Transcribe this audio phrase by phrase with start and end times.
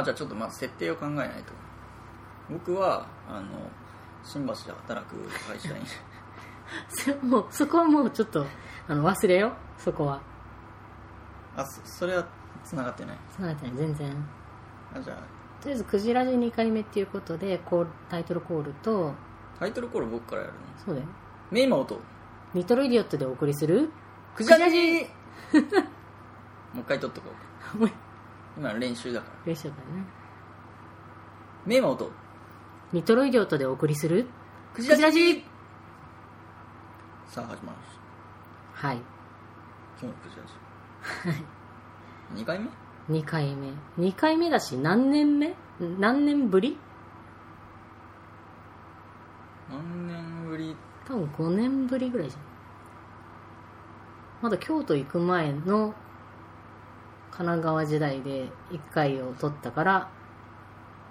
[0.00, 1.52] あじゃあちょっとまず設定を考えないと。
[2.50, 3.46] 僕はあの
[4.24, 5.16] 新橋で働く
[5.48, 5.82] 会社員。
[6.88, 8.44] そ もうそこはもうちょっと
[8.88, 10.20] あの忘れよそこは。
[11.56, 12.24] あそそれは
[12.64, 13.16] 繋がってない。
[13.36, 13.76] そうなってない。
[13.76, 14.28] 全然。
[14.94, 15.16] あじゃあ。
[15.62, 19.12] とりあえず「クジラジ2回目」っていうことでコールタイトルコールと
[19.58, 20.58] タイトルコール僕からやるの？
[20.84, 21.06] そうだよ。
[21.50, 22.00] メイマ音
[22.54, 23.90] 「リトルイディオット」でお送りする
[24.34, 25.02] クジラジ
[26.72, 27.30] もう一回撮っとこ
[27.74, 27.90] うもう
[28.60, 29.32] 今の練習だから。
[29.46, 29.80] 練習だね。
[31.64, 32.10] メイマ音
[32.92, 34.26] 「リトルイディオット」でお送りする？
[34.74, 35.42] クジクジラジ
[37.26, 37.98] さあ始まりまし
[38.82, 38.88] た。
[38.88, 38.96] はい。
[38.98, 39.06] 今
[40.00, 40.42] 日のクジラ
[42.34, 42.68] ジ2回目
[43.18, 43.72] ？2回目。
[43.98, 45.54] 2回目だし何年目？
[45.98, 46.76] 何年ぶり？
[49.70, 50.76] 何年ぶり？
[51.06, 52.42] 多分5年ぶりぐらいじゃん。
[54.42, 55.94] まだ京都行く前の
[57.30, 60.10] 神奈川時代で1回を取ったから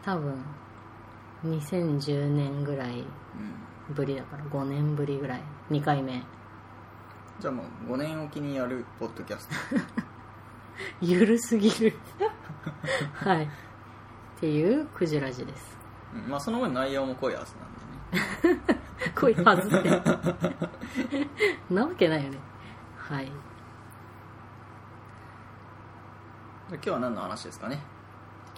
[0.04, 0.44] 多分
[1.46, 3.06] 2010年ぐらいうん。
[3.94, 5.42] ぶりだから5年ぶりぐらい。
[5.72, 6.22] 2回目。
[7.40, 9.56] じゃあもう5年おきにやるポッドキャスト。
[11.02, 11.94] ゆるすぎる。
[13.16, 13.46] はい。
[13.46, 13.50] っ
[14.40, 15.78] ていうクジラジです。
[16.14, 16.30] うん。
[16.30, 17.66] まあその分内容も濃いはずな
[18.52, 18.62] んでね。
[19.16, 19.90] 濃いはずって
[21.70, 22.38] なわけないよね。
[22.98, 23.36] はいじゃ
[26.59, 27.80] あ今日は何の話ですかね？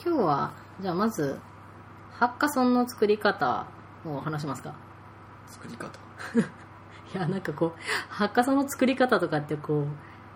[0.03, 1.39] 今日はじゃあまず
[2.11, 3.65] ハッカソンの作り方
[4.05, 4.73] を話しますか。
[5.47, 5.87] 作り方？
[7.13, 9.85] いやなんかこうハッカソンの作り方とかってこ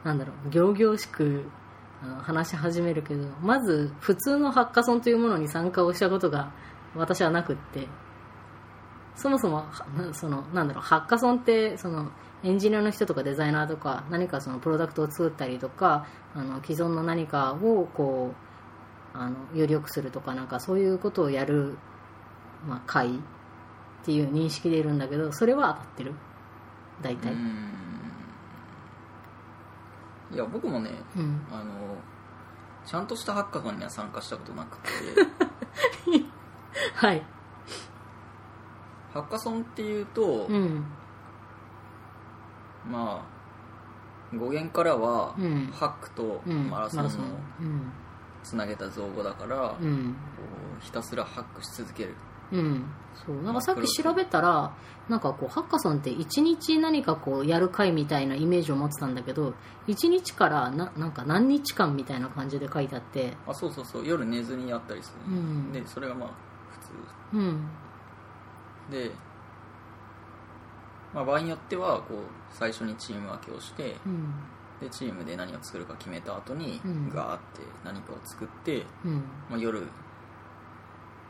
[0.04, 1.46] うなんだろう仰々しく
[2.22, 6.52] 話し始めるけどまず普通のハッカソンというものに参加をしたことが
[6.96, 7.88] 私はなくって
[9.16, 9.64] そもそも
[10.12, 12.10] そのなんだろうハッカソンってその
[12.46, 18.34] エンジニアの人とかデザイナーとか何かそのプロダクトを作ったりとかあの既存の何かをこ
[19.14, 21.76] うあのより良くするとかなんかそういうことをやる、
[22.68, 23.12] まあ、会っ
[24.04, 26.14] ていう認識でいるんだけどそれは当たってる。
[27.02, 27.34] 大体。
[30.32, 31.42] いや僕もねうん。
[31.52, 31.72] あの
[32.86, 34.90] ちゃんとしたハッカソンには参加したことなくて。
[36.94, 37.24] はい。
[39.14, 40.86] ハッカソンっていうと、うん
[42.90, 43.26] ま
[44.34, 45.70] あ語源からは、うん。
[45.72, 46.70] ハックとうん。
[46.70, 47.10] マラソンの
[47.62, 47.92] うん
[48.44, 49.90] つなげた造語だから、こうん。
[49.90, 52.16] うひたすらハックし続ける。
[52.52, 52.86] うん。
[53.26, 53.42] そう。
[53.42, 54.72] なんかさっき調べたら
[55.10, 59.54] なんかこうハッカソンって1日何かこうやる会みたいなイメージを持ってたんだけど
[59.88, 63.36] 1日からななんか何日間みたいな感じで書いてあって。
[63.48, 64.06] あそうそうそう。
[64.06, 65.72] 夜寝ずにやったりする、うん。
[65.72, 66.30] でそれがまあ
[67.32, 67.68] 普うん。
[68.92, 69.12] 通で、
[71.16, 72.18] まあ、場合によってはこう
[72.52, 74.34] 最初にチーム分けをしてうん。
[74.82, 77.10] でチームで何を作るか決めた後に、うん。
[77.10, 79.24] ガーって何かを作って、うん。
[79.50, 79.80] まあ、夜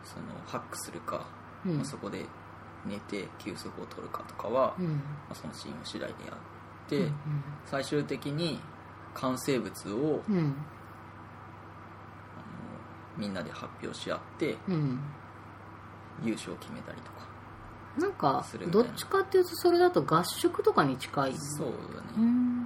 [0.04, 1.28] そのハックするか、
[1.64, 1.76] うん。
[1.76, 2.26] まあ、そこで
[2.86, 5.02] 寝て休息を取るかとかは、まうん。
[5.30, 7.14] あ、そのチーム次第でやって、うん。
[7.66, 8.60] 最終的に
[9.14, 10.38] 完成物をうん。
[10.38, 10.56] あの
[13.18, 15.00] みんなで発表し合ってうん。
[16.24, 17.28] 優勝を決めたりとか
[17.98, 21.34] なんかどっちかっていうとそれだと合宿とかに近い。
[21.38, 21.74] そうだ
[22.18, 22.66] うね、ん。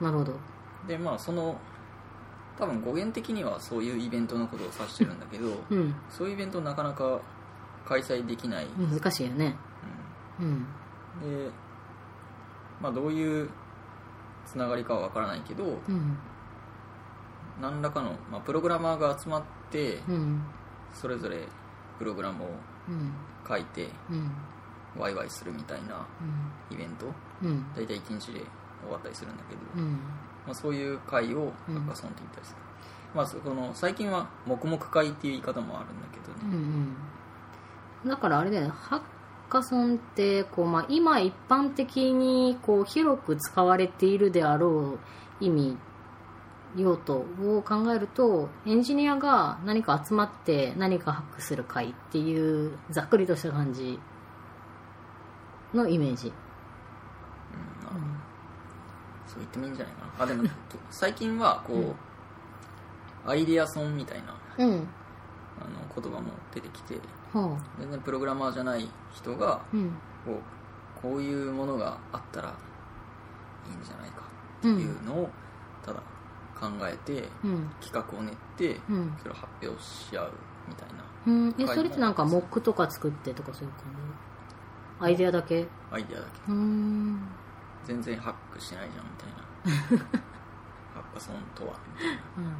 [0.00, 0.34] なるほど。
[0.86, 1.58] でまあその
[2.58, 5.94] 多分語源的にはそういうイベントのことを指してるんだけど、うん。
[6.08, 7.20] そういうイベントなかなか
[7.84, 9.56] 開催できない、難しいよね。
[10.40, 10.66] うん。
[11.22, 11.46] うん。
[11.46, 11.50] で、
[12.80, 13.50] まあ、どういう
[14.46, 16.18] つながりかはわからないけどうん。
[17.60, 20.42] 何らかの、まあ、プログラマーが集まってうん。
[20.92, 21.46] それぞれ
[21.98, 22.48] プログラムを
[22.88, 23.12] うん
[23.46, 24.30] 書いてうん。
[24.98, 26.06] ワイワイするみたいな
[26.70, 27.06] イベント？
[27.42, 27.66] うん。
[27.76, 28.40] 大体1日で
[28.82, 29.92] 終わったりするんだけど、うん。
[30.46, 32.58] まあ、そういう会をハッカソンって言ったりする、
[33.14, 36.56] まあそこの最近は黙々会っていう言い方もあるんだけどうんね、
[38.04, 38.10] うん。
[38.10, 38.72] だからあれだよね。
[38.74, 39.02] ハッ
[39.50, 44.98] カソンってこう、まあ、今一般的にこう広く使われているであろ
[45.40, 45.76] う意味
[46.76, 53.98] 用途を考えるとエンジニアが何か集まって何かハックする会っていうざっくりとした感じ
[55.72, 56.32] のイメージ、うん
[59.26, 60.24] そう言ってもいいんじゃないかな。
[60.24, 60.44] あでも
[60.90, 61.94] 最近はこう、うん
[63.28, 64.80] アイディアソンみたいなあの
[66.00, 66.94] 言葉も出てきて
[67.80, 69.62] 全然プログラマーじゃない人が
[70.24, 72.54] こうこういうものがあったら
[73.68, 74.22] いいんじゃないか
[74.58, 75.28] っていうのを
[75.84, 76.00] ただ
[76.58, 77.70] 考えてうん。
[77.80, 79.14] 企画を練ってうん。
[79.18, 80.32] それを発表し合う
[80.68, 81.04] みたいな。
[81.26, 81.54] うん。
[81.58, 83.84] えそれってなんかモックとか作ってとかそういう感
[85.00, 85.06] じ？
[85.06, 85.66] アイデアだけ？
[85.90, 86.52] アイデアだけ。
[86.52, 87.20] うーん。
[87.84, 90.06] 全然ハックしてないじゃんみたいな。
[90.94, 92.22] ハッカソンとはみたいな。
[92.38, 92.54] うん。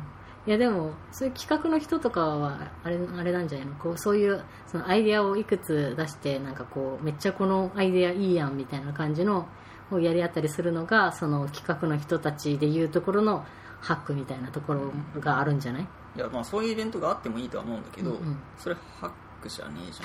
[0.47, 3.75] いやでもそういう企画の人とかはあれあれなんじゃないの？
[3.75, 9.49] こうそういうそのアイデアをいくつ出してなんかこうめっちゃこのアイデアいいやんみたいな感じの
[9.91, 13.45] をやり合ったりするのがその企画の人たちでいうところの
[13.87, 18.39] ハックみたいなところがあるんじゃない、いやまあそういうイベントがあってもいいとは思うんだけど、うんうん。
[18.59, 19.11] それハッ
[19.41, 20.01] クじゃねえじ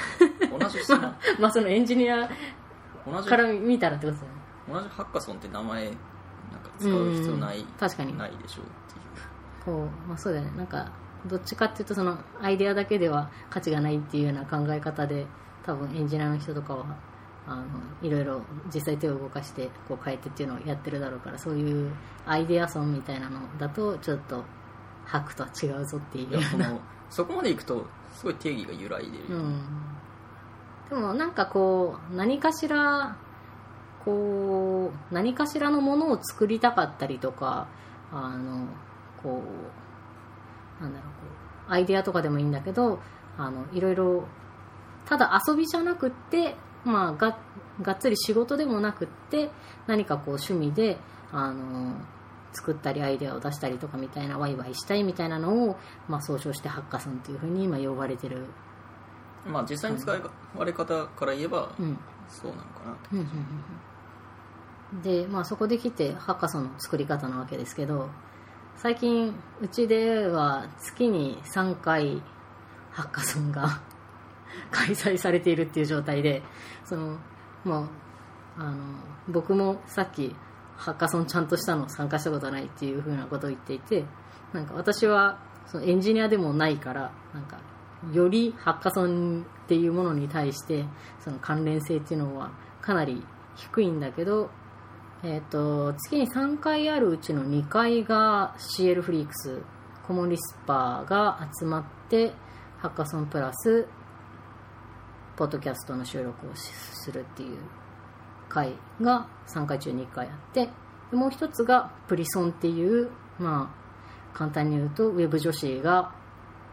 [0.45, 0.59] ゃん。
[0.59, 1.01] 同じその
[1.39, 2.29] まあそのエンジニア
[3.07, 4.83] 同じから見たらってことだよね。
[4.83, 5.97] 同じハッカソンって名前なんか
[6.77, 7.65] 使う必要ない、うん。
[7.79, 8.15] 確かに。
[8.15, 9.65] ないでしょうっていう。
[9.65, 10.51] こう、まあ、そうだよね。
[10.57, 10.91] なんか
[11.25, 15.25] どっちかっていうとそのアイデアだけでは価値がないっていうような考え方で
[15.65, 16.85] 多分エンジニアの人とかは
[17.47, 17.65] あの
[18.01, 18.41] いろいろ
[18.73, 21.91] 実際手を動かしてこう変えてっていうのをやってるだろうからそういう
[22.25, 24.43] アイデアソンみたいなのだとちょっと
[25.05, 26.41] ハックとは違うぞっていう。
[26.43, 26.79] その
[27.09, 29.61] そこまでいくとすごい定義が揺らいでるよ、うん、
[30.89, 33.17] でもなんかこう何かしら
[34.05, 37.67] こう何かしらのものを作りたかったりとか
[38.11, 38.65] あの
[39.21, 39.43] こ
[40.79, 41.19] うなんだろうこ
[41.69, 42.99] うアイデアとかでもいいんだけど
[43.37, 44.23] あのいろいろ
[45.05, 47.37] ただ遊びじゃなくって、まあ、が
[47.81, 49.49] がっつり仕事でもなくって
[49.87, 50.97] 何かこう趣味で
[51.31, 51.95] あの
[52.53, 58.45] 作ったりアイデアを出したりとかみたいなワイワイしたいみたいなのを、まあ、総称してハッカソンというふうに今呼ばれてる。
[59.47, 61.97] まあ実際に使われ方から言えばうん
[62.29, 63.29] そうなのかなと、うんうんうん
[64.93, 65.01] うん。
[65.01, 68.09] で、まあ、そこで来てハッカソンの作り方なわけですけど
[68.77, 72.21] 最近うちでは月に3回
[72.91, 73.81] ハッカソンが
[74.71, 76.41] 開催されているっていう状態で
[76.85, 77.17] その、
[77.63, 77.89] ま
[78.57, 78.95] あ、あの
[79.29, 80.35] 僕もさっき
[80.75, 84.05] ハッカソンちゃんとしたの参加したことないっていうふうなことを言っていて
[84.53, 87.59] なんか私はそのエンジニアでもないからなんか
[88.11, 90.85] よりハッカソンっていうものに対して
[91.19, 92.51] その関連性っていうのは
[92.81, 93.23] かなり
[93.55, 94.49] 低いんだけど、
[95.23, 99.61] えー、と月に3回あるうちの2回が CL フリークス
[100.07, 102.33] コモンリスパーが集まって
[102.79, 103.87] ハッカソンプラス
[105.35, 107.57] ポッドキャストの収録をするっていう
[108.49, 110.69] 回が3回中に1回あって
[111.11, 116.13] もう一つがプリソンっていうまあ簡単に言うとウェブ女子が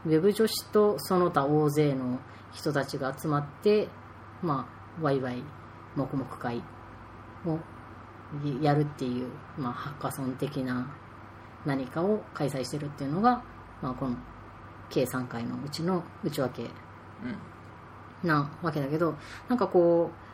[0.07, 2.21] ウェブ女子とその他大勢の
[2.53, 3.89] 人たちが集まって
[4.43, 4.69] ま
[4.99, 5.43] あワイワイ
[5.97, 6.63] 黙々会
[7.47, 7.59] を
[8.61, 10.95] やるっていう、まあ、ハッカソン的な
[11.65, 13.43] 何かを開催してるっていうのが、
[13.81, 14.17] まあ、この
[14.91, 16.71] 計3回のうちの内訳。
[18.23, 19.17] なわけだけど
[19.49, 20.29] なんかこう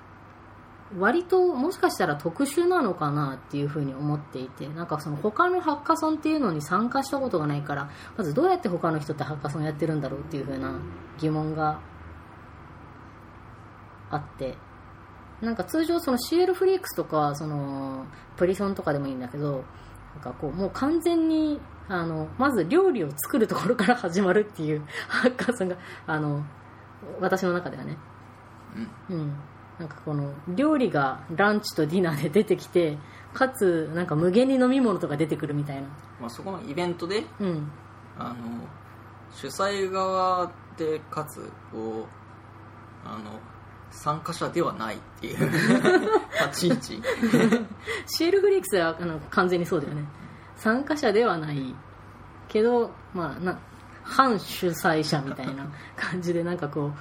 [0.98, 10.78] 割ともしかしたら特殊なのかなっていうふうに思っていてなんかその他のハッカソンっていうのに参加したことがないからまずどうやって他の人ってハッカソンやってるんだろうっていうふうな
[11.18, 11.80] 疑問が
[14.10, 14.56] あって
[15.40, 18.06] なんか通常その CL フリークスとかその
[18.36, 19.64] プリソンとかでもいいんだけど
[20.14, 25.76] なんかこうもう完全にあのまず料理を作るところから始まるっていうハッカソンが
[26.06, 26.44] あの
[27.20, 27.96] 私の中ではね。
[29.10, 29.34] うん。
[29.78, 32.96] なんかこの料理がランチとディナーで出てきて
[33.32, 35.82] かつなんか無限に飲み物とか出てくるみたいな。
[36.20, 37.70] まあ、そこのイベントでうん。
[38.16, 38.34] あの
[39.32, 43.40] 主催側でかつこうあの
[43.90, 45.38] 参加者ではないっていう
[46.52, 47.02] 立ち位置。
[48.06, 50.04] シールフリークスはあの完全にそうだよね。
[50.56, 51.74] 参加者ではない
[52.48, 53.58] けど、まあ、な
[54.04, 55.66] 反主催者みたいな
[55.96, 56.92] 感じでなんかこ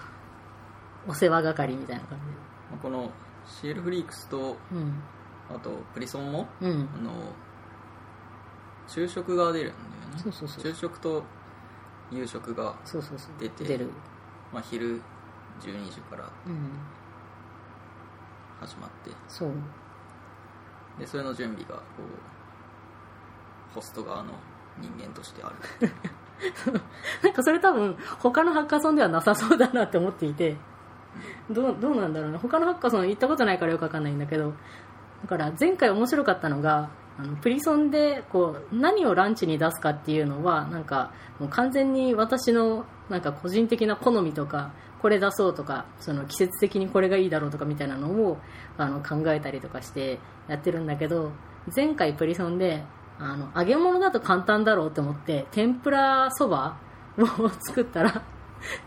[1.07, 2.17] うお世話係みたいな感
[2.81, 3.11] この
[3.45, 5.01] シエルフリークスとうん。
[5.53, 6.89] あとプリソンもうん。
[6.95, 7.11] あの
[8.87, 10.19] 昼食が出るんだよね。
[10.21, 10.61] そうそうそう。
[10.61, 11.23] 昼食と
[12.11, 13.31] 夕食が、そうそうそう。
[13.39, 13.89] 出て出る。
[14.51, 15.01] まあ、昼
[15.61, 16.69] 12時からうん。
[18.59, 19.11] 始まって。
[19.27, 19.51] そう。
[20.99, 21.81] でそれの準備がこ
[23.71, 24.33] うホスト側の
[24.79, 25.49] 人間としてあ
[25.81, 25.89] る
[27.23, 30.57] なんかそれ多分他のハッカソンではなさそうだなって思っていて
[31.49, 34.53] どうどうなんだろうな他のハッカソン行ったことないからよくわかんないんだけど
[35.21, 48.37] だから前回面白かったのがあのプリソンでこう何をランチに出すかっていうのはなんかもう完全に私のなんか個人的な好みとかこれ出そうとかその季節的にこれがいいだろうとかみたいなのを
[48.77, 51.31] あの考えたりとかしてやってるんだけど
[51.75, 52.83] 前回プリソンで
[53.19, 56.77] あの揚げ物だと簡単だろうと思って天ぷらそば
[57.17, 58.23] を作ったら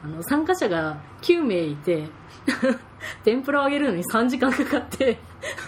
[0.02, 2.09] あの参加者が9名いて
[3.25, 5.18] 天ぷらを揚げるのに3時間かかって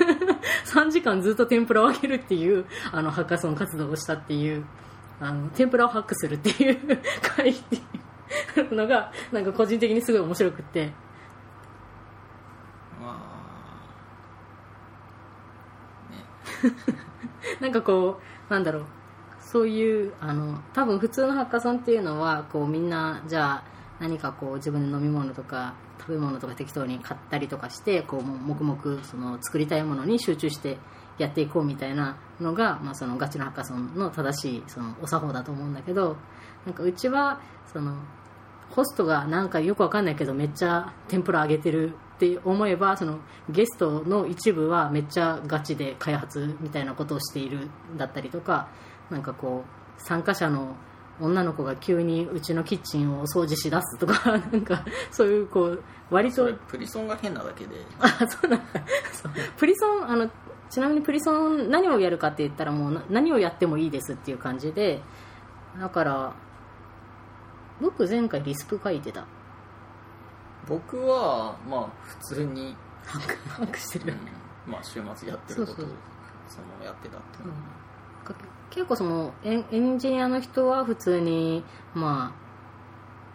[0.67, 4.65] 3時間ずっと天ぷらを揚げるっていうあのハッカソン活動をしたっていう
[5.21, 6.79] あの天ぷらをハックするっていう
[7.37, 7.81] 会ってい
[8.63, 10.93] うのがなんか個人的にすごい面白くって。
[13.01, 13.19] ま
[16.13, 16.13] あ。
[16.13, 16.25] ね
[17.61, 18.85] なんかこうなんだろう。
[19.41, 23.65] そういうあの多分普通のハッカソンっていうのはこうみんなじゃあ
[23.99, 30.77] 何かこう自分で飲み物とか食べ物とか適当に買ったりとかしてこうもう黙々その作りたいものに集中して
[31.19, 36.17] やっていこうみたいなのが、まあ、そのガチのハッカソンの正しいそのお作法だと思うんだけど
[36.65, 37.41] なんかうちは
[37.73, 37.97] その
[38.71, 48.69] ホストがなんかよくわかんないけどめっちゃ天ぷら揚げてるって思えばそのゲストの一部はめっちゃガチで開発みたいなことをしているだったりとか
[49.09, 50.75] なんかこう参加者の
[51.21, 57.77] 女の子が急にうちのキッチンを掃除しだすとか なんかそういうこう割とプリソンが変なだけで。
[58.01, 58.81] あそうなんだ。
[59.57, 60.29] プリソンあの
[60.71, 65.03] ちなみにプリソン何をやるかって言ったらもうな何をやってもいいですっていう感じで
[65.81, 66.33] だから
[67.81, 69.25] 僕前回リスプ書いてた
[70.67, 72.75] 僕はまあ普通に、
[73.05, 74.17] ハックしてる、う
[74.69, 75.87] んまあ週末やってることを
[76.47, 77.49] そのやってたっていう。
[77.49, 77.53] うん。
[78.25, 78.35] か
[78.71, 82.35] 結構そのエンエンジニアの人は普通にま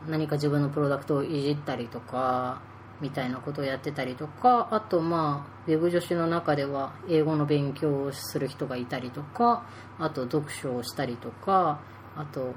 [0.08, 2.62] あ何か自分のプロダクトをいじったりとか
[3.02, 9.66] みたいなことをやってたりとかあとまあウェブ女子の中では英語の勉強をする人がいたりとか
[10.00, 11.80] あと読書をしたりとか
[12.16, 12.54] あと、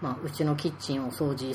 [0.00, 1.52] まあ、うちのキッチンを掃除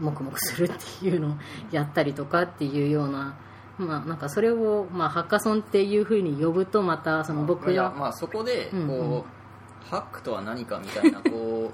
[0.00, 1.36] 黙々するっていうのを
[1.70, 3.36] やったりとかっていうような
[3.78, 8.88] まあなんかそれを、まあ、ハッカソンっていうふうに呼ぶとまたその僕がいやまあそこでこう、うん。
[8.88, 9.24] うん
[9.92, 11.70] ハックとは何かみたいなこ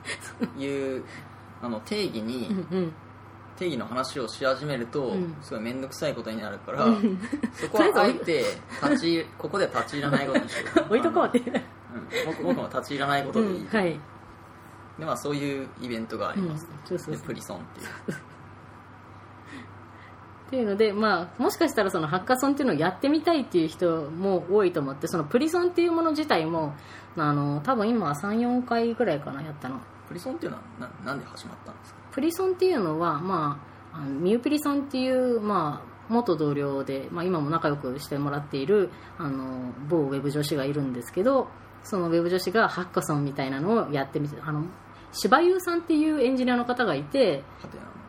[0.58, 1.04] う いう
[1.62, 2.92] あの定義に、うんうん。
[3.56, 5.36] 定義の話をし始めると、うん。
[5.42, 6.86] すごい面倒くさいことになるから、
[7.52, 8.44] そこはあえて
[8.82, 10.80] 立ちここでは立ち入らないことにしよう。
[10.94, 11.62] 置いとこうって、うん。
[12.26, 14.00] 僕僕も立ち入らないことでいはい、
[14.98, 17.16] でまあそういうイベントがありうんます、そうそうそう。
[17.16, 17.86] でプリソンっていう。
[20.48, 26.74] っていうので、まあ、もしかしたらそのハッカソンっていうのをやってみたいっていう人も多いと思ってそのプリソンっていうもの自体も
[27.18, 29.78] あの多分今34回ぐらいかなやったの。
[30.08, 32.00] プリソンっていうのはななんで始まったんですか？
[32.12, 33.60] プリソンっていうのは、ま
[33.92, 41.48] あ、あのミュープリさんっていう、まあ、元同僚で、まあ、今も仲良くしてもらっているあの某ウェブ女子がいるんですけど
[41.82, 44.64] そのウェブ女子がハッカソンみたいなのをやってみてあの
[45.12, 47.42] 柴優さんっていうエンジニアの方がいて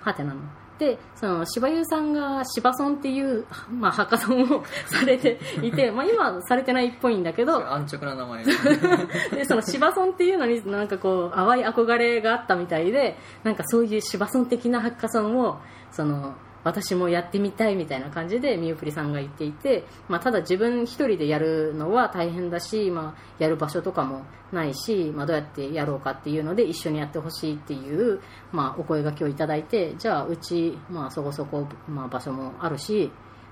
[0.01, 0.41] はてなの。
[0.79, 8.45] でその柴優さんが柴ソンっていう、まあ、ハッカソンをされていて、 まあ、今はされてないっぽいんだけど安直な名前。
[9.35, 15.59] でその芝村っていうのになんかこう淡い憧れがあったみたいでなんかそういう芝村的なハッカソンを
[15.91, 28.19] その私もやってみたいみたいな感じでみゆプリさんが言っていて、まあ、ただ自分一人でやるのは大変だし、まあ、やる場所とかもないし、まあ、どうやってやろうかっていうので一緒にやってほしいっていう、
[28.51, 33.11] まあ、お声がけをいただいてじゃあうち、まあ、そこそこ、まあ、場所もあるし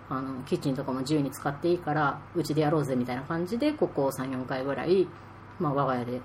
[0.10, 5.08] あのキッチンとかも自由に使っていいからうちでやろうぜみたいな感じでここ34回ぐらい、
[5.60, 6.22] まあ、我が家で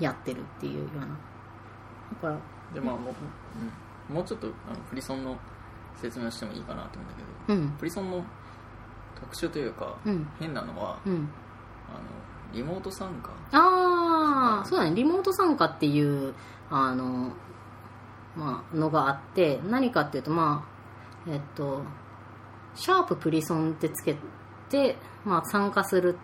[0.00, 1.06] やってるっていうような。
[1.06, 2.38] だから
[2.72, 3.12] でまあも
[4.10, 5.36] う,、もうちょっとあのプリソンの
[6.00, 7.14] 説明をしてもいいかなと思うんだ
[7.46, 7.70] けどうん。
[7.78, 8.24] プリソンの
[9.20, 10.28] 特徴というか、うん。
[10.38, 11.28] 変なのはうん。
[11.88, 12.00] あの
[12.52, 13.30] リモート参加。
[13.52, 14.94] ああそうだね。
[14.94, 16.34] リモート参加っていう
[16.70, 17.32] あの、
[18.36, 20.66] まあ、のがあって何かっていうとま
[21.26, 21.82] あえっと
[22.78, 24.16] シャーププリソンってつけ
[24.68, 26.16] て、まあ、参加する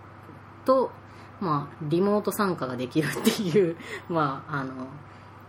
[0.64, 0.92] と、
[1.40, 3.76] まあ、リモート参加ができるっていう、
[4.08, 4.86] まあ、あの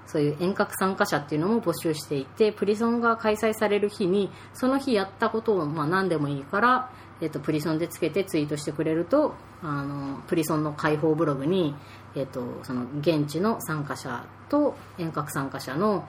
[0.08, 9.34] そういう遠隔参加者っていうのも募集していてプリソンが開催される日にその日やったことを、まあ、何でもいいから、えっと、プリソンでつけてツイートしてくれると
[9.64, 11.76] あのプリソンの開放ブログに、
[12.16, 16.08] えっと、その現地の参加者と遠隔参加者の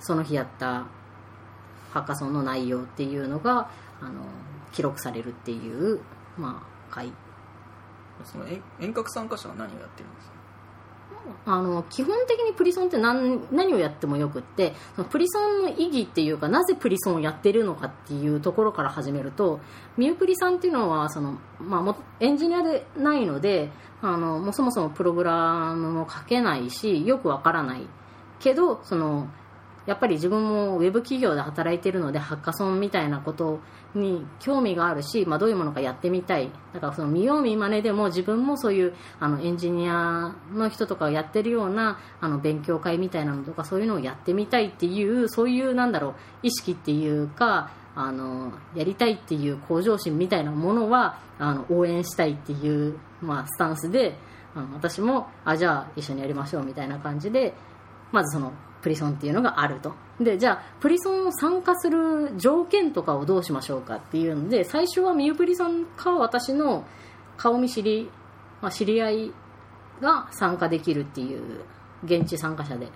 [0.00, 0.86] その日やった
[1.92, 3.70] ハッカソンの内容っていうのが
[4.00, 4.22] あの
[4.72, 6.00] 記録されるっていう、
[6.38, 7.12] まあ、会
[8.24, 8.46] その
[8.80, 10.39] 遠隔参加者は何をやってるんですか？
[11.46, 14.74] あの基本的にプリソンって何何をやってもよくって
[15.10, 19.60] プリソンの意義っていうかなぜプリソンをやってるのかっていうところから始めると
[19.96, 23.70] ミュープリさんっていうのはその、まあ、エンジニアでないので
[24.02, 27.86] あのもうそもそもプログラムも書けないしよくわからない
[28.38, 29.28] けどその
[29.86, 33.60] やっぱり自分もウェブ企業で働いているのでハッカソンみたいなこと
[33.94, 36.50] に興味があるし、まあ、どういうものかやってみたい。
[36.72, 54.16] だからその見よう見まねでも自分もそういうあのエンジニアの人とかがやってるようなあの勉強会みたいなのとかそういうのをやってみたいっていうそういうなんだろう意識っていうかあのやりたいっていう向上心みたいなものはあの応援したいっていう、まあ、スタンスで
[54.54, 57.54] あの私もあじゃあ一緒にやりましょうみたいな感じで
[58.12, 59.94] まずそのプリソンっていうのがあると。
[60.20, 66.84] でじゃあプリソンを参加する条件とかをどうしましょうかっていうので最初はミュープリさんか私の
[67.38, 68.10] 顔見知り、
[68.60, 69.32] まあ、知り合い
[70.02, 71.62] が参加できるっていう
[72.04, 72.88] 現地参加者で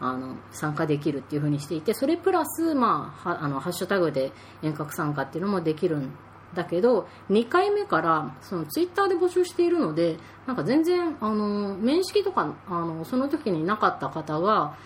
[0.00, 4.32] あの参加できるっていうふうにしていてそれプラス、まあ、あのハッシュタグで
[4.62, 6.10] 遠隔参加っていうのもできるん
[6.54, 14.76] だけど2回目からそのツイッターで募集しているのでなんか全然あの面識とかあのその時になかった方が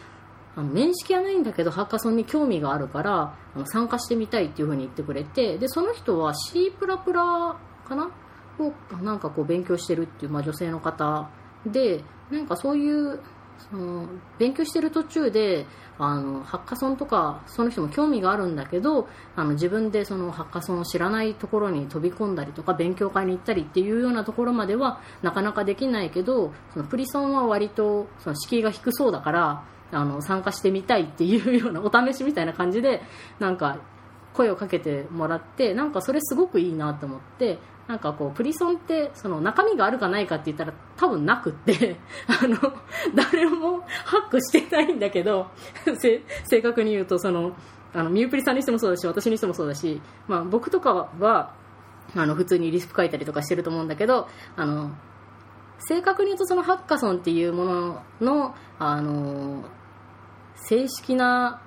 [0.54, 8.10] あの面識はないんだけどハッカソンに興味があるからあの参加してみたいっていうふうに言ってくれてでその人は C++ かな？
[8.58, 11.30] をなんかこう勉強してるっていう、まあ、女性の方
[11.66, 13.20] でなんかそういう
[13.70, 15.66] その勉強してる途中で
[15.98, 33.02] あのハッカソンとかその人も興味があるんだけどあの自分でそのハッカソンを知らないところに飛び込んだりとか勉強会に行ったりっていうようなところまではなかなかできないけどそのプリソンは割とその敷居が低そうだからあの参加してみたいっていうようなお試しみたいな感じで
[33.38, 33.78] なんか
[34.34, 37.58] 声をかけてもらってなんかそれすごくいいなと思って
[37.88, 41.96] なんかこうプリソンってその中身があるかないかって言ったら多分なくって
[42.26, 42.56] あの
[43.14, 45.48] 誰もハックしてないんだけど
[46.44, 47.52] 正確に言うとその
[47.94, 51.52] あのミュープリさんにしてもそうだし私にしてもそうだし、まあ、僕とかは
[52.16, 54.92] あの普通にリスク書いたりとかしてると思うんだけどあの
[55.78, 59.64] 正確に言うとそのハッカソンっていうもののあの
[60.68, 61.60] 正式な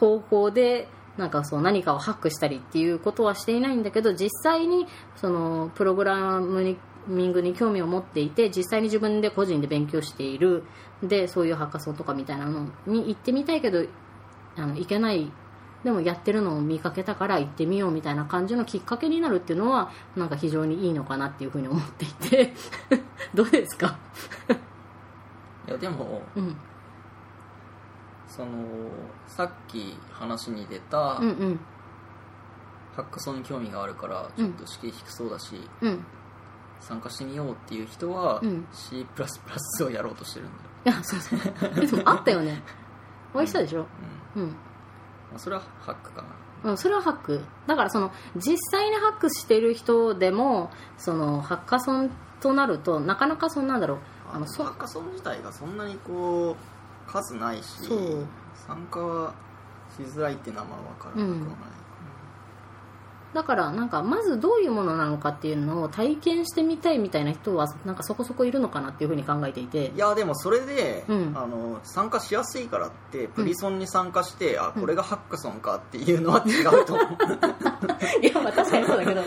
[0.00, 10.64] 方法でなんかそう何かをハックしたりっていうことはしていないんだけど実際にそのプログラミングに興味を持っていて実際に自分で個人で勉強している。
[11.02, 13.84] でそういうハッカソンとかみたいなのに行ってみたいけど
[14.56, 15.30] あの行けない。
[15.84, 22.52] でもやってるのを見かけたから行ってみようみたいな感じのきっかけになるっていうのはなんか非常にいいのかなっていうふうに思っていて。
[23.32, 23.96] どうですか？
[25.68, 26.56] いやでも、うん
[28.38, 28.50] その
[29.26, 31.60] さっき話に出た、うんうん。
[32.94, 36.04] ハッカソンに興味があるからちょっと敷居低そうだし、うん。
[36.78, 38.64] 参加してみようっていう人は、うん。
[38.72, 39.04] C++
[39.84, 40.50] をやろうとしてるん
[40.84, 42.02] だよ、いやそうそう。
[42.04, 42.62] あったよね。
[43.34, 43.86] お会いしたでしょ？
[44.36, 44.42] うん。
[44.44, 44.48] うん。
[44.50, 44.54] ま
[45.34, 46.70] あ、それはハックかな。
[46.70, 47.44] うん、それはハック。
[47.66, 53.98] だからその実際にハックしてる人でもそのハッカソンとなるとなかなかそんなんだろう。
[54.32, 56.77] あのそハッカソン自体がそんなにこう
[57.08, 57.64] 数ないし
[58.66, 59.34] 参加は
[59.96, 61.46] しづらいっていうのはまあ分からなくはない、
[63.38, 69.92] だからなんかまずどういうものなのかっていうのを体験してみたいみたいな人はなんかそこそこいるのかなっていうふうに考えていて。
[69.94, 71.32] いやでもそれで、うん。
[71.36, 77.06] あの参加しやすいからってプリソンに参加して、あこれがハッカソンかっていうのは違うと思う。
[78.20, 79.22] いやまあ確かにそうだけど。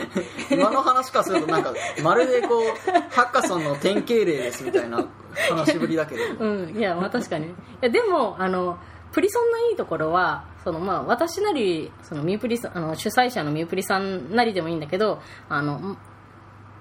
[0.52, 5.06] 今の話からするとなんかまるでこうハッカソンの典型例ですみたいな
[5.50, 6.22] 話ぶりだけど。
[6.46, 6.76] うん。
[6.78, 7.46] いやまあ確かに。
[7.46, 8.78] いやでもあの
[9.12, 15.98] プリソンのいいところはそのまあ私なりそのミュープリあの主催者のミュープリさんなりでもいいんだけどあの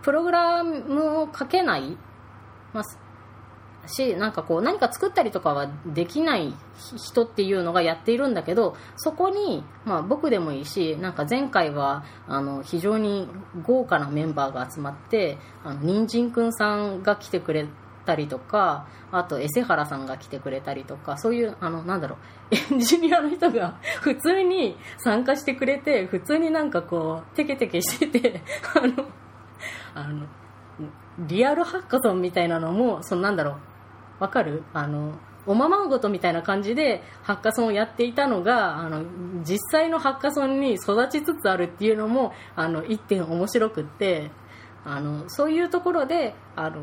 [0.02, 1.96] プログラムを書けない、
[2.72, 6.54] まあ、しなんかこう何か作ったりとかはできない
[6.96, 13.28] 人っていうのがやっているんだけどそこに、まあ、僕でもいいしなんか前回はあの非常に
[13.62, 22.16] 豪華なメンバーが集まってあの人参くんさんが来てくれてたりとかあとエセハラさんが来てくれたりとかそういうあのなんだろ
[22.50, 28.42] う エンジニアの人が 普通に参加してくれて普通になんかこうテケテケしてて
[28.74, 29.04] あの
[29.94, 30.26] あの
[31.18, 33.54] リアルハッカソンみたいなのもそのなんだろう
[34.20, 34.62] わかる？
[34.72, 35.12] あの
[35.46, 39.02] おままごとみたいな感じでハッカソンをやっていたのがあの
[39.42, 44.30] 実際のハッカソンに育ちつつあるっていうのもあの一点面白くって
[44.84, 46.80] あのそういうところであの、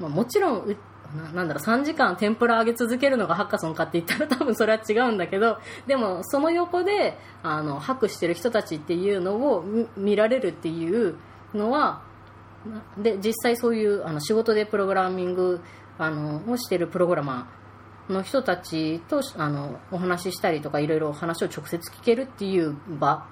[0.00, 0.76] まあ、もちろんう
[1.16, 11.16] ななんだろう3時間天ぷら揚げ続けるのがハッカソンかって言ったら多分それは違うんだけどでもその横であのハックしてる人たちっていうのを見見られるっていう
[11.54, 12.02] のは
[12.64, 15.60] なで実際そういうあの仕事でプログラミング
[15.98, 23.26] あのをしてるプログラマーの人たちとあのお話ししたりとかいろいろ話を直接聞けるっていう場。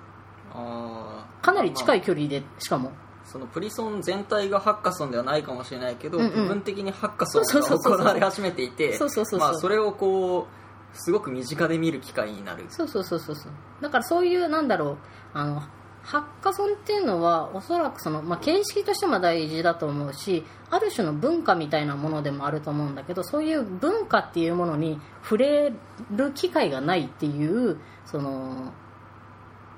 [1.43, 2.91] かなり近まい距離でしかも。
[2.91, 6.33] あそのプリソン全体がハッカソンではないかもしれないけど、うんうん。
[6.33, 12.65] 部分的にハッカソンが行われ始めていてそれをこうすごく身近で見る機会になる。
[12.71, 13.53] そうそうそうそうそう。
[13.83, 14.99] だからそういうなんだろう
[15.35, 15.63] あの
[16.09, 25.73] ハッカソンっていうのはおそらくその、まあ、形式としても大事だと思うしある種の文化みたいなものでもあると思うんだけどそういう文化っていうものに触れ
[26.11, 28.73] る機会がないっていうその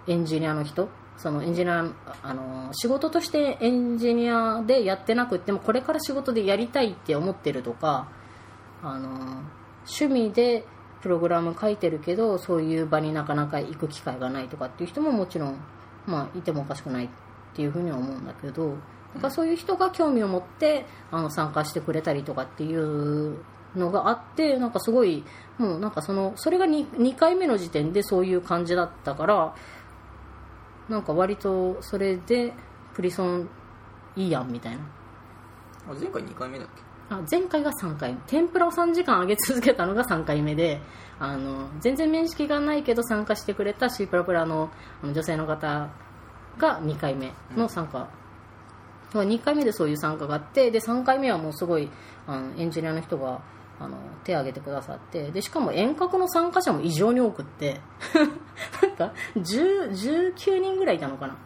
[0.07, 0.89] エンジニアの人
[1.21, 1.85] そのエンジニア
[2.23, 8.09] あの仕事としてエンジニアでやってなくてもこれから仕事でやりたいって思ってるとか
[8.83, 9.43] あの
[9.87, 10.65] 趣味で
[11.03, 15.57] プログラム書いてるけどそういう場になかなか行く機会がないとかっていう人ももちろん、
[16.07, 17.09] まあ、いてもおかしくないっ
[17.55, 18.77] ていうふうには思うんだけど
[19.15, 23.37] だからそういう人が興味を持ってあの参加してくれたりとかっていう
[23.77, 25.25] のがあってなんかすごい
[25.59, 29.55] もうなんかそのそれが 2, 2回目の時点でそういう感じだったから
[30.91, 32.53] なんか割とそれで
[32.95, 33.49] プリソン
[34.17, 34.83] いいやんみたいな。
[35.89, 36.83] あ前回2回目だっけ？
[37.15, 38.13] あ前回が3回。
[38.13, 40.81] 目天ぷらを3時間揚げ続けたのが3回目で
[41.19, 44.71] あの全然面識がないけど参加してくれたシープラプラの
[45.03, 45.89] あの女性の方
[46.59, 48.09] が2回目の参加、
[49.13, 51.89] 2回目でそういう参加があってで3回目はもうすごい
[52.27, 53.41] あのエンジニアの人が
[53.81, 57.81] あの手を挙げてくださってでしかも遠隔の参加者も異常に多くって
[58.83, 59.91] なんか10
[60.35, 61.37] 19人ぐらいいたのかな。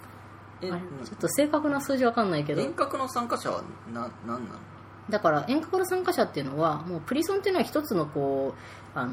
[0.61, 2.63] ちょっと正確な数字わかんないけど。
[2.63, 4.59] 遠隔の参加者はな何なの？
[5.11, 8.55] だから遠隔の参加者っていうのはもうプリソンっていうのは一つのこ
[8.97, 9.13] うあの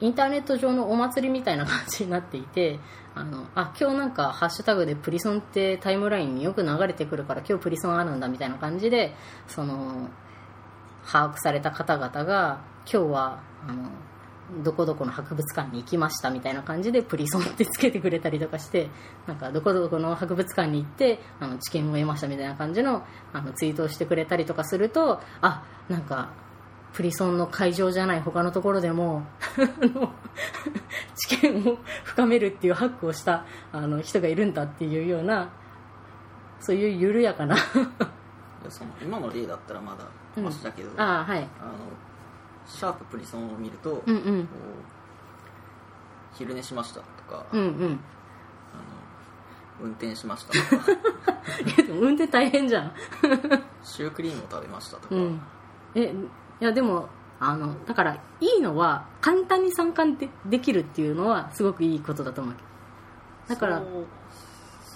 [0.00, 2.78] インターネット上のお祭りみたいな感じになっていて
[3.14, 9.14] あのあ今日なんかハッシュタグでプリソンってタイムラインによく流れてくるから今日プリソンあるんだみたいな感じで
[9.48, 10.08] その
[11.10, 13.90] 把握された方々が今日はあの
[14.62, 18.88] どこどこの博物館に行きましたみたいな感じでプリソンってつけてくれたりとかして
[19.26, 26.30] なんかどこどこの博物館に行ってあの知見を得ましたみたいな感じのあのツイートをしてくれたりとかするとあなんか
[26.92, 29.26] プリソンの会場じゃない他のところでも
[31.16, 35.52] 知見を深めるっていうハックをしたあの人がいるんだっていうような
[36.60, 37.56] そういう緩やかな
[38.70, 40.04] その今の例だったらまだ
[40.40, 41.38] マシだけど、ああはい。
[41.38, 41.48] あの
[42.66, 44.46] シャーププリソンを見ると、うんうん。
[44.46, 47.66] こう昼寝しましたとか、うんうん。
[48.72, 48.76] あ
[49.82, 50.92] の運転しましたとか。
[51.78, 52.92] えでも運転大変じゃん。
[53.82, 55.40] シュークリームを食べましたとか、うん。
[55.94, 56.12] え
[56.60, 57.08] いやでも
[57.40, 62.54] あのだからいいのは簡単に参加でできるっていうのはすごくいいことだと思う。
[63.48, 64.06] だからそう